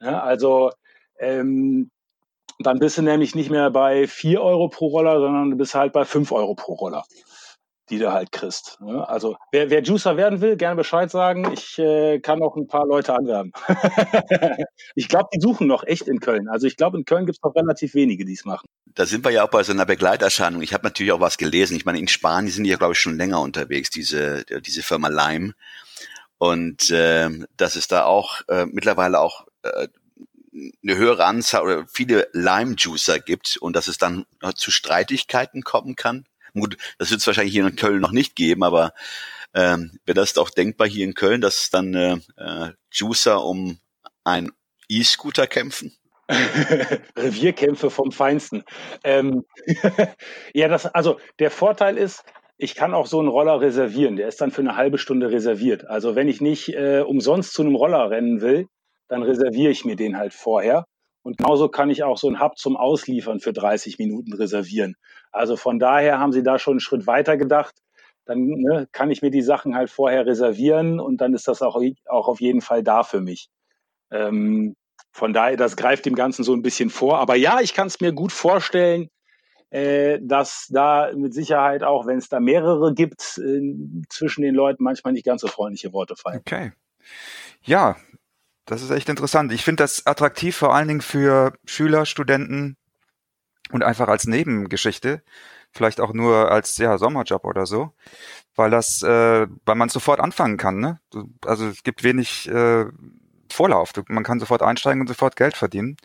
Ja, 0.00 0.20
also 0.20 0.70
ähm, 1.18 1.90
dann 2.60 2.78
bist 2.78 2.98
du 2.98 3.02
nämlich 3.02 3.34
nicht 3.34 3.50
mehr 3.50 3.70
bei 3.70 4.06
4 4.06 4.40
Euro 4.42 4.68
pro 4.68 4.86
Roller, 4.88 5.20
sondern 5.20 5.50
du 5.50 5.56
bist 5.56 5.74
halt 5.74 5.92
bei 5.92 6.04
5 6.04 6.30
Euro 6.32 6.54
pro 6.54 6.74
Roller 6.74 7.04
die 7.90 7.98
du 7.98 8.12
halt 8.12 8.32
kriegst. 8.32 8.80
Ne? 8.80 9.06
Also 9.08 9.36
wer, 9.52 9.70
wer 9.70 9.82
Juicer 9.82 10.16
werden 10.16 10.40
will, 10.40 10.56
gerne 10.56 10.76
Bescheid 10.76 11.10
sagen. 11.10 11.52
Ich 11.52 11.78
äh, 11.78 12.18
kann 12.20 12.42
auch 12.42 12.56
ein 12.56 12.66
paar 12.66 12.86
Leute 12.86 13.14
anwerben. 13.14 13.52
ich 14.94 15.08
glaube, 15.08 15.28
die 15.34 15.40
suchen 15.40 15.66
noch 15.66 15.84
echt 15.84 16.08
in 16.08 16.20
Köln. 16.20 16.48
Also 16.48 16.66
ich 16.66 16.76
glaube, 16.76 16.96
in 16.98 17.04
Köln 17.04 17.26
gibt 17.26 17.38
es 17.38 17.42
noch 17.42 17.54
relativ 17.54 17.94
wenige, 17.94 18.24
die 18.24 18.32
es 18.32 18.44
machen. 18.44 18.66
Da 18.86 19.06
sind 19.06 19.24
wir 19.24 19.32
ja 19.32 19.44
auch 19.44 19.50
bei 19.50 19.62
so 19.62 19.72
einer 19.72 19.86
Begleiterscheinung. 19.86 20.62
Ich 20.62 20.72
habe 20.72 20.84
natürlich 20.84 21.12
auch 21.12 21.20
was 21.20 21.36
gelesen. 21.36 21.76
Ich 21.76 21.84
meine, 21.84 21.98
in 21.98 22.08
Spanien 22.08 22.50
sind 22.50 22.64
die 22.64 22.70
ja, 22.70 22.76
glaube 22.76 22.94
ich, 22.94 23.00
schon 23.00 23.16
länger 23.16 23.40
unterwegs, 23.40 23.90
diese, 23.90 24.44
diese 24.60 24.82
Firma 24.82 25.08
Lime. 25.08 25.52
Und 26.38 26.90
äh, 26.90 27.28
dass 27.56 27.76
es 27.76 27.88
da 27.88 28.04
auch 28.04 28.40
äh, 28.48 28.66
mittlerweile 28.66 29.20
auch 29.20 29.46
äh, 29.62 29.88
eine 30.82 30.96
höhere 30.96 31.24
Anzahl 31.24 31.62
oder 31.62 31.86
viele 31.92 32.28
Lime-Juicer 32.32 33.18
gibt 33.18 33.56
und 33.56 33.74
dass 33.74 33.88
es 33.88 33.98
dann 33.98 34.24
zu 34.54 34.70
Streitigkeiten 34.70 35.62
kommen 35.62 35.96
kann 35.96 36.26
Gut, 36.54 36.76
das 36.98 37.10
wird 37.10 37.20
es 37.20 37.26
wahrscheinlich 37.26 37.52
hier 37.52 37.66
in 37.66 37.76
Köln 37.76 38.00
noch 38.00 38.12
nicht 38.12 38.36
geben, 38.36 38.62
aber 38.62 38.92
ähm, 39.54 39.98
wäre 40.04 40.14
das 40.14 40.32
doch 40.32 40.50
denkbar 40.50 40.88
hier 40.88 41.04
in 41.04 41.14
Köln, 41.14 41.40
dass 41.40 41.70
dann 41.70 41.94
äh, 41.94 42.18
äh, 42.36 42.70
Juicer 42.92 43.44
um 43.44 43.78
ein 44.22 44.50
E-Scooter 44.88 45.46
kämpfen? 45.46 45.96
Revierkämpfe 47.16 47.90
vom 47.90 48.12
Feinsten. 48.12 48.64
Ähm, 49.02 49.44
ja, 50.54 50.68
das, 50.68 50.86
also 50.86 51.18
der 51.38 51.50
Vorteil 51.50 51.98
ist, 51.98 52.24
ich 52.56 52.74
kann 52.74 52.94
auch 52.94 53.06
so 53.06 53.18
einen 53.18 53.28
Roller 53.28 53.60
reservieren. 53.60 54.16
Der 54.16 54.28
ist 54.28 54.40
dann 54.40 54.50
für 54.50 54.62
eine 54.62 54.76
halbe 54.76 54.98
Stunde 54.98 55.30
reserviert. 55.30 55.86
Also 55.86 56.14
wenn 56.14 56.28
ich 56.28 56.40
nicht 56.40 56.68
äh, 56.68 57.00
umsonst 57.00 57.52
zu 57.52 57.62
einem 57.62 57.74
Roller 57.74 58.10
rennen 58.10 58.40
will, 58.40 58.68
dann 59.08 59.22
reserviere 59.22 59.70
ich 59.70 59.84
mir 59.84 59.96
den 59.96 60.16
halt 60.16 60.32
vorher. 60.32 60.84
Und 61.22 61.38
genauso 61.38 61.68
kann 61.68 61.90
ich 61.90 62.04
auch 62.04 62.18
so 62.18 62.28
einen 62.28 62.40
Hub 62.40 62.58
zum 62.58 62.76
Ausliefern 62.76 63.40
für 63.40 63.52
30 63.52 63.98
Minuten 63.98 64.34
reservieren. 64.34 64.96
Also 65.34 65.56
von 65.56 65.78
daher 65.78 66.18
haben 66.18 66.32
sie 66.32 66.42
da 66.42 66.58
schon 66.58 66.74
einen 66.74 66.80
Schritt 66.80 67.06
weiter 67.06 67.36
gedacht. 67.36 67.74
Dann 68.24 68.46
ne, 68.46 68.88
kann 68.92 69.10
ich 69.10 69.20
mir 69.20 69.30
die 69.30 69.42
Sachen 69.42 69.74
halt 69.74 69.90
vorher 69.90 70.24
reservieren 70.26 71.00
und 71.00 71.20
dann 71.20 71.34
ist 71.34 71.48
das 71.48 71.60
auch, 71.60 71.80
auch 72.06 72.28
auf 72.28 72.40
jeden 72.40 72.60
Fall 72.60 72.82
da 72.82 73.02
für 73.02 73.20
mich. 73.20 73.48
Ähm, 74.10 74.76
von 75.12 75.32
daher, 75.32 75.56
das 75.56 75.76
greift 75.76 76.06
dem 76.06 76.14
Ganzen 76.14 76.44
so 76.44 76.54
ein 76.54 76.62
bisschen 76.62 76.88
vor. 76.88 77.18
Aber 77.18 77.34
ja, 77.34 77.60
ich 77.60 77.74
kann 77.74 77.88
es 77.88 78.00
mir 78.00 78.12
gut 78.12 78.32
vorstellen, 78.32 79.08
äh, 79.70 80.20
dass 80.22 80.68
da 80.70 81.10
mit 81.14 81.34
Sicherheit 81.34 81.82
auch, 81.82 82.06
wenn 82.06 82.18
es 82.18 82.28
da 82.28 82.38
mehrere 82.38 82.94
gibt, 82.94 83.38
äh, 83.38 83.74
zwischen 84.08 84.42
den 84.42 84.54
Leuten 84.54 84.84
manchmal 84.84 85.12
nicht 85.12 85.26
ganz 85.26 85.40
so 85.40 85.48
freundliche 85.48 85.92
Worte 85.92 86.14
fallen. 86.16 86.38
Okay. 86.38 86.72
Ja, 87.62 87.96
das 88.66 88.82
ist 88.82 88.90
echt 88.90 89.08
interessant. 89.08 89.52
Ich 89.52 89.64
finde 89.64 89.82
das 89.82 90.06
attraktiv 90.06 90.56
vor 90.56 90.74
allen 90.74 90.88
Dingen 90.88 91.00
für 91.00 91.54
Schüler, 91.66 92.06
Studenten 92.06 92.76
und 93.70 93.82
einfach 93.82 94.08
als 94.08 94.26
Nebengeschichte, 94.26 95.22
vielleicht 95.72 96.00
auch 96.00 96.12
nur 96.12 96.50
als 96.50 96.76
ja, 96.78 96.98
Sommerjob 96.98 97.44
oder 97.44 97.66
so, 97.66 97.92
weil 98.54 98.70
das, 98.70 99.02
äh, 99.02 99.46
weil 99.64 99.74
man 99.74 99.88
sofort 99.88 100.20
anfangen 100.20 100.56
kann. 100.56 100.78
Ne? 100.78 101.00
Also 101.44 101.66
es 101.68 101.82
gibt 101.82 102.04
wenig 102.04 102.48
äh, 102.48 102.86
Vorlauf. 103.50 103.92
Man 104.08 104.24
kann 104.24 104.40
sofort 104.40 104.62
einsteigen 104.62 105.00
und 105.00 105.08
sofort 105.08 105.36
Geld 105.36 105.56
verdienen. 105.56 105.96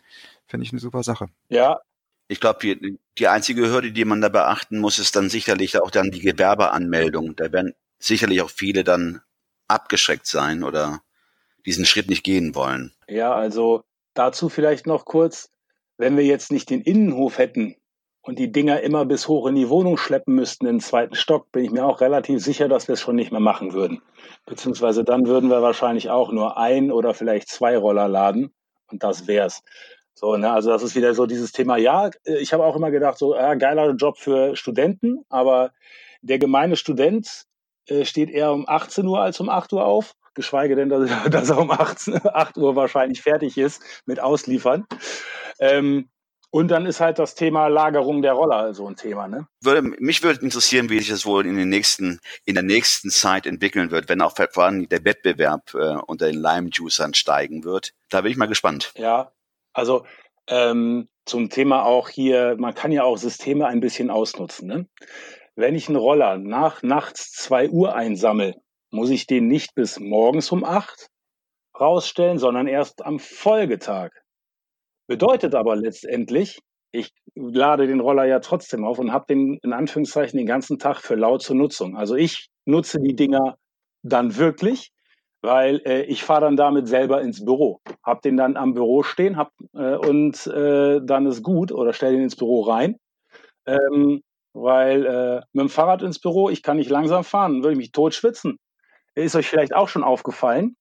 Finde 0.46 0.64
ich 0.64 0.72
eine 0.72 0.80
super 0.80 1.02
Sache. 1.02 1.28
Ja, 1.48 1.80
Ich 2.28 2.40
glaube, 2.40 2.60
die, 2.60 2.98
die 3.18 3.28
einzige 3.28 3.68
Hürde, 3.68 3.90
die 3.92 4.04
man 4.04 4.20
da 4.20 4.28
beachten 4.28 4.78
muss, 4.78 4.98
ist 5.00 5.16
dann 5.16 5.28
sicherlich 5.28 5.80
auch 5.80 5.90
dann 5.90 6.10
die 6.12 6.20
Gewerbeanmeldung. 6.20 7.34
Da 7.36 7.52
werden 7.52 7.74
sicherlich 7.98 8.40
auch 8.42 8.50
viele 8.50 8.84
dann 8.84 9.20
abgeschreckt 9.68 10.26
sein 10.26 10.62
oder 10.62 11.02
diesen 11.66 11.86
Schritt 11.86 12.08
nicht 12.08 12.22
gehen 12.24 12.54
wollen. 12.54 12.92
Ja, 13.08 13.34
also 13.34 13.82
dazu 14.14 14.48
vielleicht 14.48 14.86
noch 14.86 15.04
kurz, 15.04 15.50
wenn 16.00 16.16
wir 16.16 16.24
jetzt 16.24 16.50
nicht 16.50 16.70
den 16.70 16.80
Innenhof 16.80 17.36
hätten 17.36 17.76
und 18.22 18.38
die 18.38 18.50
Dinger 18.50 18.80
immer 18.80 19.04
bis 19.04 19.28
hoch 19.28 19.46
in 19.46 19.54
die 19.54 19.68
Wohnung 19.68 19.98
schleppen 19.98 20.34
müssten, 20.34 20.66
in 20.66 20.76
den 20.76 20.80
zweiten 20.80 21.14
Stock, 21.14 21.52
bin 21.52 21.64
ich 21.64 21.70
mir 21.70 21.84
auch 21.84 22.00
relativ 22.00 22.42
sicher, 22.42 22.68
dass 22.68 22.88
wir 22.88 22.94
es 22.94 23.00
schon 23.00 23.16
nicht 23.16 23.30
mehr 23.30 23.40
machen 23.40 23.74
würden. 23.74 24.00
Beziehungsweise 24.46 25.04
dann 25.04 25.26
würden 25.26 25.50
wir 25.50 25.60
wahrscheinlich 25.60 26.08
auch 26.08 26.32
nur 26.32 26.56
ein 26.56 26.90
oder 26.90 27.12
vielleicht 27.12 27.48
zwei 27.48 27.76
Roller 27.76 28.08
laden 28.08 28.50
und 28.90 29.02
das 29.02 29.26
wär's. 29.26 29.62
So, 30.14 30.36
ne, 30.36 30.50
also 30.50 30.70
das 30.70 30.82
ist 30.82 30.96
wieder 30.96 31.14
so 31.14 31.26
dieses 31.26 31.52
Thema. 31.52 31.76
Ja, 31.76 32.10
ich 32.24 32.52
habe 32.52 32.64
auch 32.64 32.76
immer 32.76 32.90
gedacht, 32.90 33.18
so 33.18 33.34
ja, 33.34 33.54
geiler 33.54 33.90
Job 33.92 34.18
für 34.18 34.56
Studenten, 34.56 35.24
aber 35.28 35.72
der 36.22 36.38
gemeine 36.38 36.76
Student 36.76 37.44
äh, 37.86 38.04
steht 38.04 38.30
eher 38.30 38.52
um 38.52 38.66
18 38.66 39.06
Uhr 39.06 39.20
als 39.20 39.38
um 39.40 39.48
8 39.50 39.72
Uhr 39.74 39.84
auf 39.84 40.14
geschweige 40.34 40.76
denn, 40.76 40.88
dass, 40.88 41.10
dass 41.30 41.50
er 41.50 41.58
um 41.58 41.70
8, 41.70 42.24
8 42.26 42.56
Uhr 42.56 42.76
wahrscheinlich 42.76 43.22
fertig 43.22 43.58
ist 43.58 43.82
mit 44.06 44.20
Ausliefern. 44.20 44.86
Ähm, 45.60 46.10
und 46.52 46.68
dann 46.68 46.84
ist 46.84 47.00
halt 47.00 47.20
das 47.20 47.36
Thema 47.36 47.68
Lagerung 47.68 48.22
der 48.22 48.32
Roller 48.32 48.74
so 48.74 48.88
ein 48.88 48.96
Thema. 48.96 49.28
Ne? 49.28 49.46
Würde, 49.62 49.82
mich 49.82 50.24
würde 50.24 50.40
interessieren, 50.40 50.90
wie 50.90 50.98
sich 50.98 51.08
das 51.08 51.24
wohl 51.24 51.46
in, 51.46 51.56
den 51.56 51.68
nächsten, 51.68 52.18
in 52.44 52.54
der 52.54 52.64
nächsten 52.64 53.10
Zeit 53.10 53.46
entwickeln 53.46 53.92
wird, 53.92 54.08
wenn 54.08 54.20
auch 54.20 54.34
vor 54.34 54.64
allem 54.64 54.88
der 54.88 55.04
Wettbewerb 55.04 55.72
äh, 55.74 55.96
unter 56.06 56.26
den 56.26 56.40
Lime-Juicern 56.40 57.14
steigen 57.14 57.62
wird. 57.62 57.92
Da 58.08 58.22
bin 58.22 58.32
ich 58.32 58.36
mal 58.36 58.46
gespannt. 58.46 58.92
Ja, 58.96 59.30
also 59.72 60.04
ähm, 60.48 61.08
zum 61.24 61.50
Thema 61.50 61.84
auch 61.84 62.08
hier, 62.08 62.56
man 62.58 62.74
kann 62.74 62.90
ja 62.90 63.04
auch 63.04 63.16
Systeme 63.16 63.66
ein 63.68 63.80
bisschen 63.80 64.10
ausnutzen. 64.10 64.66
Ne? 64.66 64.88
Wenn 65.54 65.76
ich 65.76 65.88
einen 65.88 65.96
Roller 65.96 66.36
nach 66.36 66.82
nachts 66.82 67.32
2 67.34 67.68
Uhr 67.68 67.94
einsammle, 67.94 68.56
muss 68.90 69.10
ich 69.10 69.28
den 69.28 69.46
nicht 69.46 69.76
bis 69.76 70.00
morgens 70.00 70.50
um 70.50 70.64
acht 70.64 71.10
rausstellen, 71.78 72.38
sondern 72.38 72.66
erst 72.66 73.04
am 73.04 73.20
Folgetag. 73.20 74.10
Bedeutet 75.10 75.56
aber 75.56 75.74
letztendlich, 75.74 76.60
ich 76.92 77.12
lade 77.34 77.88
den 77.88 77.98
Roller 77.98 78.26
ja 78.26 78.38
trotzdem 78.38 78.84
auf 78.84 79.00
und 79.00 79.12
habe 79.12 79.24
den 79.28 79.58
in 79.64 79.72
Anführungszeichen 79.72 80.38
den 80.38 80.46
ganzen 80.46 80.78
Tag 80.78 80.98
für 80.98 81.16
laut 81.16 81.42
zur 81.42 81.56
Nutzung. 81.56 81.96
Also 81.96 82.14
ich 82.14 82.48
nutze 82.64 83.00
die 83.00 83.16
Dinger 83.16 83.56
dann 84.04 84.36
wirklich, 84.36 84.92
weil 85.42 85.82
äh, 85.84 86.02
ich 86.02 86.22
fahre 86.22 86.42
dann 86.42 86.56
damit 86.56 86.86
selber 86.86 87.22
ins 87.22 87.44
Büro, 87.44 87.80
hab 88.04 88.22
den 88.22 88.36
dann 88.36 88.56
am 88.56 88.72
Büro 88.72 89.02
stehen, 89.02 89.36
hab 89.36 89.50
äh, 89.74 89.96
und 89.96 90.46
äh, 90.46 91.00
dann 91.02 91.26
ist 91.26 91.42
gut 91.42 91.72
oder 91.72 91.92
stell 91.92 92.12
den 92.12 92.22
ins 92.22 92.36
Büro 92.36 92.60
rein. 92.60 92.94
Ähm, 93.66 94.22
weil 94.52 95.06
äh, 95.06 95.40
mit 95.52 95.62
dem 95.62 95.70
Fahrrad 95.70 96.02
ins 96.02 96.20
Büro, 96.20 96.50
ich 96.50 96.62
kann 96.62 96.76
nicht 96.76 96.88
langsam 96.88 97.24
fahren, 97.24 97.64
würde 97.64 97.72
ich 97.72 97.78
mich 97.78 97.90
tot 97.90 98.14
schwitzen 98.14 98.58
ist 99.14 99.36
euch 99.36 99.48
vielleicht 99.48 99.74
auch 99.74 99.88
schon 99.88 100.04
aufgefallen, 100.04 100.76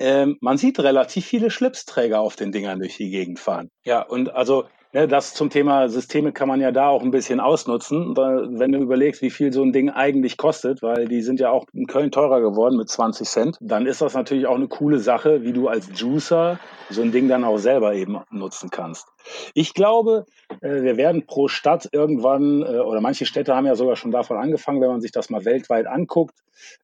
ähm, 0.00 0.38
man 0.40 0.56
sieht 0.56 0.80
relativ 0.80 1.26
viele 1.26 1.50
Schlipsträger 1.50 2.20
auf 2.20 2.34
den 2.34 2.52
Dingern 2.52 2.80
durch 2.80 2.96
die 2.96 3.10
Gegend 3.10 3.38
fahren. 3.38 3.70
Ja, 3.84 4.02
und 4.02 4.30
also 4.30 4.64
Ne, 4.92 5.06
das 5.06 5.34
zum 5.34 5.50
Thema 5.50 5.88
Systeme 5.88 6.32
kann 6.32 6.48
man 6.48 6.60
ja 6.60 6.72
da 6.72 6.88
auch 6.88 7.04
ein 7.04 7.12
bisschen 7.12 7.38
ausnutzen, 7.38 8.16
wenn 8.16 8.72
du 8.72 8.80
überlegst, 8.80 9.22
wie 9.22 9.30
viel 9.30 9.52
so 9.52 9.62
ein 9.62 9.72
Ding 9.72 9.88
eigentlich 9.88 10.36
kostet, 10.36 10.82
weil 10.82 11.06
die 11.06 11.22
sind 11.22 11.38
ja 11.38 11.50
auch 11.52 11.66
in 11.72 11.86
Köln 11.86 12.10
teurer 12.10 12.40
geworden 12.40 12.76
mit 12.76 12.88
20 12.88 13.28
Cent, 13.28 13.56
dann 13.60 13.86
ist 13.86 14.00
das 14.00 14.14
natürlich 14.14 14.48
auch 14.48 14.56
eine 14.56 14.66
coole 14.66 14.98
Sache, 14.98 15.44
wie 15.44 15.52
du 15.52 15.68
als 15.68 15.88
Juicer 15.94 16.58
so 16.88 17.02
ein 17.02 17.12
Ding 17.12 17.28
dann 17.28 17.44
auch 17.44 17.58
selber 17.58 17.94
eben 17.94 18.18
nutzen 18.32 18.70
kannst. 18.70 19.06
Ich 19.54 19.74
glaube, 19.74 20.26
äh, 20.60 20.82
wir 20.82 20.96
werden 20.96 21.24
pro 21.24 21.46
Stadt 21.46 21.88
irgendwann, 21.92 22.62
äh, 22.62 22.80
oder 22.80 23.00
manche 23.00 23.26
Städte 23.26 23.54
haben 23.54 23.66
ja 23.66 23.76
sogar 23.76 23.94
schon 23.94 24.10
davon 24.10 24.38
angefangen, 24.38 24.80
wenn 24.80 24.88
man 24.88 25.00
sich 25.00 25.12
das 25.12 25.30
mal 25.30 25.44
weltweit 25.44 25.86
anguckt, 25.86 26.34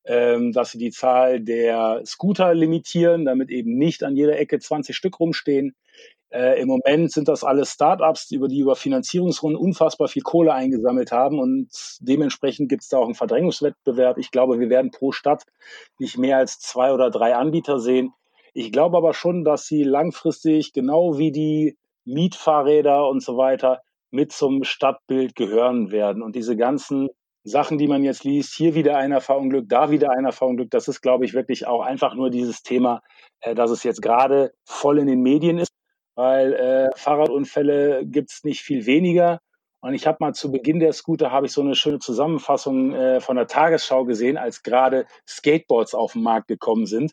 ähm, 0.04 0.52
dass 0.52 0.70
sie 0.70 0.78
die 0.78 0.92
Zahl 0.92 1.40
der 1.40 2.02
Scooter 2.06 2.54
limitieren, 2.54 3.24
damit 3.24 3.50
eben 3.50 3.76
nicht 3.76 4.04
an 4.04 4.14
jeder 4.14 4.38
Ecke 4.38 4.60
20 4.60 4.94
Stück 4.94 5.18
rumstehen. 5.18 5.74
Äh, 6.30 6.60
Im 6.60 6.68
Moment 6.68 7.12
sind 7.12 7.28
das 7.28 7.44
alles 7.44 7.70
Startups, 7.70 8.30
über 8.32 8.48
die 8.48 8.58
über 8.58 8.74
Finanzierungsrunden 8.74 9.60
unfassbar 9.60 10.08
viel 10.08 10.22
Kohle 10.22 10.52
eingesammelt 10.52 11.12
haben 11.12 11.38
und 11.38 11.68
dementsprechend 12.00 12.68
gibt 12.68 12.82
es 12.82 12.88
da 12.88 12.98
auch 12.98 13.04
einen 13.04 13.14
Verdrängungswettbewerb. 13.14 14.18
Ich 14.18 14.30
glaube, 14.32 14.58
wir 14.58 14.68
werden 14.68 14.90
pro 14.90 15.12
Stadt 15.12 15.44
nicht 15.98 16.18
mehr 16.18 16.38
als 16.38 16.58
zwei 16.58 16.92
oder 16.92 17.10
drei 17.10 17.36
Anbieter 17.36 17.78
sehen. 17.78 18.12
Ich 18.54 18.72
glaube 18.72 18.96
aber 18.96 19.14
schon, 19.14 19.44
dass 19.44 19.66
sie 19.66 19.84
langfristig 19.84 20.72
genau 20.72 21.18
wie 21.18 21.30
die 21.30 21.76
Mietfahrräder 22.04 23.08
und 23.08 23.22
so 23.22 23.36
weiter 23.36 23.82
mit 24.10 24.32
zum 24.32 24.64
Stadtbild 24.64 25.34
gehören 25.36 25.90
werden. 25.92 26.22
Und 26.22 26.34
diese 26.36 26.56
ganzen 26.56 27.08
Sachen, 27.44 27.78
die 27.78 27.86
man 27.86 28.02
jetzt 28.02 28.24
liest, 28.24 28.54
hier 28.54 28.74
wieder 28.74 28.96
einer 28.96 29.20
verunglückt, 29.20 29.70
da 29.70 29.90
wieder 29.90 30.10
einer 30.10 30.32
verunglückt, 30.32 30.74
das 30.74 30.88
ist, 30.88 31.02
glaube 31.02 31.24
ich, 31.24 31.34
wirklich 31.34 31.66
auch 31.66 31.82
einfach 31.82 32.14
nur 32.14 32.30
dieses 32.30 32.62
Thema, 32.62 33.02
äh, 33.40 33.54
dass 33.54 33.70
es 33.70 33.84
jetzt 33.84 34.02
gerade 34.02 34.52
voll 34.64 34.98
in 34.98 35.06
den 35.06 35.20
Medien 35.20 35.58
ist 35.58 35.75
weil 36.16 36.54
äh, 36.54 36.90
Fahrradunfälle 36.96 38.04
gibt's 38.04 38.42
nicht 38.42 38.62
viel 38.62 38.86
weniger. 38.86 39.40
Und 39.80 39.94
ich 39.94 40.06
habe 40.06 40.16
mal 40.20 40.32
zu 40.32 40.50
Beginn 40.50 40.80
der 40.80 40.92
Scooter 40.92 41.30
habe 41.30 41.46
ich 41.46 41.52
so 41.52 41.60
eine 41.60 41.76
schöne 41.76 42.00
Zusammenfassung 42.00 42.92
äh, 42.94 43.20
von 43.20 43.36
der 43.36 43.46
Tagesschau 43.46 44.04
gesehen, 44.04 44.36
als 44.36 44.64
gerade 44.64 45.06
Skateboards 45.28 45.94
auf 45.94 46.14
den 46.14 46.22
Markt 46.22 46.48
gekommen 46.48 46.86
sind. 46.86 47.12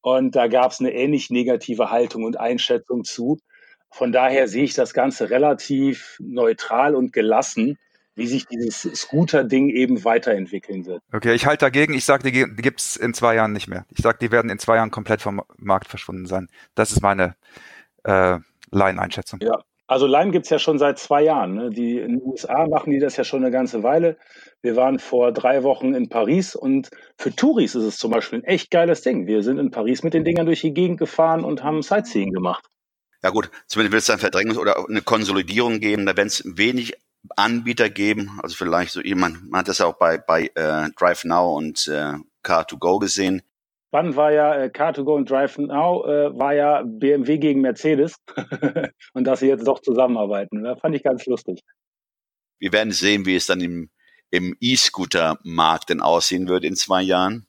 Und 0.00 0.36
da 0.36 0.46
gab 0.46 0.70
es 0.70 0.80
eine 0.80 0.94
ähnlich 0.94 1.30
negative 1.30 1.90
Haltung 1.90 2.24
und 2.24 2.38
Einschätzung 2.38 3.04
zu. 3.04 3.38
Von 3.90 4.12
daher 4.12 4.46
sehe 4.46 4.64
ich 4.64 4.74
das 4.74 4.94
Ganze 4.94 5.30
relativ 5.30 6.16
neutral 6.20 6.94
und 6.94 7.12
gelassen, 7.12 7.76
wie 8.14 8.26
sich 8.26 8.46
dieses 8.46 8.82
Scooter-Ding 8.82 9.68
eben 9.68 10.04
weiterentwickeln 10.04 10.86
wird. 10.86 11.02
Okay, 11.12 11.34
ich 11.34 11.44
halte 11.44 11.66
dagegen. 11.66 11.92
Ich 11.92 12.04
sage, 12.04 12.30
die, 12.30 12.32
die 12.32 12.62
gibt's 12.62 12.96
in 12.96 13.14
zwei 13.14 13.34
Jahren 13.34 13.52
nicht 13.52 13.68
mehr. 13.68 13.84
Ich 13.90 14.02
sage, 14.02 14.18
die 14.20 14.30
werden 14.30 14.50
in 14.50 14.58
zwei 14.58 14.76
Jahren 14.76 14.90
komplett 14.90 15.22
vom 15.22 15.42
Markt 15.58 15.88
verschwunden 15.88 16.26
sein. 16.26 16.48
Das 16.74 16.92
ist 16.92 17.02
meine 17.02 17.34
äh, 18.06 18.38
Line-Einschätzung. 18.70 19.40
Ja, 19.42 19.58
also 19.88 20.06
Lime 20.06 20.32
gibt's 20.32 20.50
ja 20.50 20.58
schon 20.58 20.78
seit 20.78 20.98
zwei 20.98 21.22
Jahren. 21.22 21.54
Ne? 21.54 21.70
Die, 21.70 21.98
in 21.98 22.18
den 22.18 22.22
USA 22.22 22.66
machen 22.66 22.90
die 22.90 22.98
das 22.98 23.16
ja 23.16 23.24
schon 23.24 23.42
eine 23.42 23.52
ganze 23.52 23.82
Weile. 23.82 24.18
Wir 24.60 24.74
waren 24.74 24.98
vor 24.98 25.32
drei 25.32 25.62
Wochen 25.62 25.94
in 25.94 26.08
Paris 26.08 26.56
und 26.56 26.90
für 27.16 27.34
Touris 27.34 27.74
ist 27.76 27.84
es 27.84 27.98
zum 27.98 28.10
Beispiel 28.10 28.40
ein 28.40 28.44
echt 28.44 28.70
geiles 28.70 29.02
Ding. 29.02 29.26
Wir 29.26 29.42
sind 29.42 29.58
in 29.58 29.70
Paris 29.70 30.02
mit 30.02 30.12
den 30.12 30.24
Dingern 30.24 30.46
durch 30.46 30.62
die 30.62 30.74
Gegend 30.74 30.98
gefahren 30.98 31.44
und 31.44 31.62
haben 31.62 31.82
Sightseeing 31.82 32.32
gemacht. 32.32 32.64
Ja 33.22 33.30
gut, 33.30 33.50
zumindest 33.66 33.92
wird 33.92 34.02
es 34.02 34.10
ein 34.10 34.30
Verdrängungs- 34.30 34.58
oder 34.58 34.88
eine 34.88 35.02
Konsolidierung 35.02 35.78
geben. 35.78 36.06
Da 36.06 36.16
werden 36.16 36.28
es 36.28 36.42
wenig 36.44 36.94
Anbieter 37.36 37.88
geben. 37.88 38.40
Also 38.42 38.56
vielleicht 38.56 38.92
so 38.92 39.00
jemand, 39.00 39.50
man 39.50 39.60
hat 39.60 39.68
das 39.68 39.78
ja 39.78 39.86
auch 39.86 39.98
bei, 39.98 40.18
bei 40.18 40.50
äh, 40.54 40.90
Drive 40.98 41.24
Now 41.24 41.56
und 41.56 41.86
äh, 41.86 42.14
Car2Go 42.44 42.98
gesehen. 42.98 43.42
Spannend 43.96 44.16
war 44.16 44.30
ja 44.30 44.54
äh, 44.54 44.66
Car2Go 44.66 45.14
und 45.14 45.30
Drive 45.30 45.56
Now 45.56 46.04
äh, 46.04 46.38
war 46.38 46.52
ja 46.52 46.82
BMW 46.84 47.38
gegen 47.38 47.62
Mercedes 47.62 48.16
und 49.14 49.24
dass 49.24 49.40
sie 49.40 49.46
jetzt 49.46 49.66
doch 49.66 49.80
zusammenarbeiten. 49.80 50.64
Das 50.64 50.78
fand 50.80 50.94
ich 50.94 51.02
ganz 51.02 51.24
lustig. 51.24 51.62
Wir 52.58 52.74
werden 52.74 52.92
sehen, 52.92 53.24
wie 53.24 53.36
es 53.36 53.46
dann 53.46 53.62
im, 53.62 53.88
im 54.30 54.54
E-Scooter-Markt 54.60 55.88
denn 55.88 56.02
aussehen 56.02 56.46
wird 56.46 56.64
in 56.64 56.76
zwei 56.76 57.00
Jahren. 57.00 57.46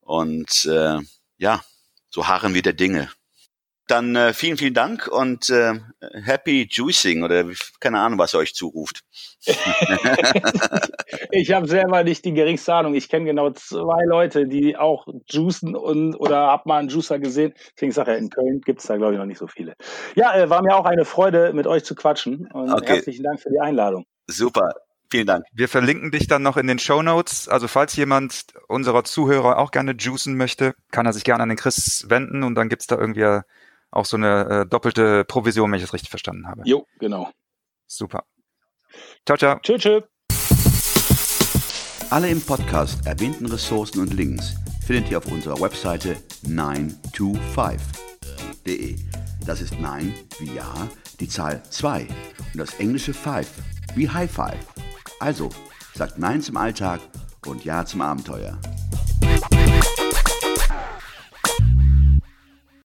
Und 0.00 0.64
äh, 0.64 0.98
ja, 1.38 1.62
so 2.08 2.26
harren 2.26 2.54
wir 2.54 2.62
der 2.62 2.72
Dinge. 2.72 3.08
Dann 3.92 4.16
äh, 4.16 4.32
vielen, 4.32 4.56
vielen 4.56 4.72
Dank 4.72 5.06
und 5.06 5.50
äh, 5.50 5.74
Happy 6.24 6.66
Juicing 6.70 7.24
oder 7.24 7.44
keine 7.78 8.00
Ahnung, 8.00 8.18
was 8.18 8.32
ihr 8.32 8.38
euch 8.38 8.54
zuruft. 8.54 9.02
ich 11.30 11.52
habe 11.52 11.68
selber 11.68 12.02
nicht 12.02 12.24
die 12.24 12.32
geringste 12.32 12.72
Ahnung. 12.72 12.94
Ich 12.94 13.10
kenne 13.10 13.26
genau 13.26 13.50
zwei 13.50 14.02
Leute, 14.06 14.48
die 14.48 14.78
auch 14.78 15.06
juicen 15.28 15.76
und 15.76 16.14
oder 16.14 16.46
hab 16.46 16.64
mal 16.64 16.78
einen 16.78 16.88
Juicer 16.88 17.18
gesehen. 17.18 17.52
Deswegen 17.76 17.92
sage 17.92 18.14
ich, 18.14 18.18
in 18.22 18.30
Köln 18.30 18.62
gibt 18.62 18.80
es 18.80 18.86
da 18.86 18.96
glaube 18.96 19.12
ich 19.12 19.18
noch 19.18 19.26
nicht 19.26 19.36
so 19.36 19.46
viele. 19.46 19.74
Ja, 20.14 20.34
äh, 20.34 20.48
war 20.48 20.62
mir 20.62 20.74
auch 20.74 20.86
eine 20.86 21.04
Freude, 21.04 21.52
mit 21.52 21.66
euch 21.66 21.84
zu 21.84 21.94
quatschen 21.94 22.48
und 22.50 22.72
okay. 22.72 22.94
herzlichen 22.94 23.24
Dank 23.24 23.42
für 23.42 23.50
die 23.50 23.60
Einladung. 23.60 24.06
Super. 24.26 24.70
Vielen 25.10 25.26
Dank. 25.26 25.44
Wir 25.52 25.68
verlinken 25.68 26.12
dich 26.12 26.28
dann 26.28 26.42
noch 26.42 26.56
in 26.56 26.66
den 26.66 26.78
Show 26.78 27.02
Notes. 27.02 27.46
Also 27.46 27.68
falls 27.68 27.94
jemand 27.96 28.46
unserer 28.68 29.04
Zuhörer 29.04 29.58
auch 29.58 29.70
gerne 29.70 29.92
juicen 29.92 30.38
möchte, 30.38 30.72
kann 30.90 31.04
er 31.04 31.12
sich 31.12 31.24
gerne 31.24 31.42
an 31.42 31.50
den 31.50 31.58
Chris 31.58 32.06
wenden 32.08 32.42
und 32.42 32.54
dann 32.54 32.70
gibt's 32.70 32.86
da 32.86 32.96
irgendwie 32.96 33.42
auch 33.92 34.06
so 34.06 34.16
eine 34.16 34.62
äh, 34.62 34.66
doppelte 34.66 35.24
Provision, 35.24 35.70
wenn 35.70 35.76
ich 35.76 35.84
das 35.84 35.92
richtig 35.92 36.10
verstanden 36.10 36.48
habe. 36.48 36.62
Jo, 36.64 36.84
genau. 36.98 37.30
Super. 37.86 38.24
Ciao, 39.26 39.38
ciao. 39.38 39.58
Tschüss, 39.60 39.82
tschüss. 39.82 40.02
Alle 42.10 42.28
im 42.28 42.42
Podcast 42.42 43.06
erwähnten 43.06 43.46
Ressourcen 43.46 44.00
und 44.00 44.12
Links 44.12 44.54
findet 44.86 45.10
ihr 45.10 45.18
auf 45.18 45.26
unserer 45.26 45.60
Webseite 45.60 46.16
925.de. 46.46 48.96
Das 49.46 49.60
ist 49.60 49.78
9 49.80 50.14
wie 50.40 50.54
Ja, 50.54 50.88
die 51.20 51.28
Zahl 51.28 51.62
2 51.68 52.06
und 52.52 52.58
das 52.58 52.74
englische 52.74 53.14
5 53.14 53.48
wie 53.94 54.08
High 54.08 54.30
Five. 54.30 54.66
Also, 55.20 55.50
sagt 55.94 56.18
Nein 56.18 56.42
zum 56.42 56.56
Alltag 56.56 57.00
und 57.46 57.64
Ja 57.64 57.86
zum 57.86 58.00
Abenteuer. 58.02 58.58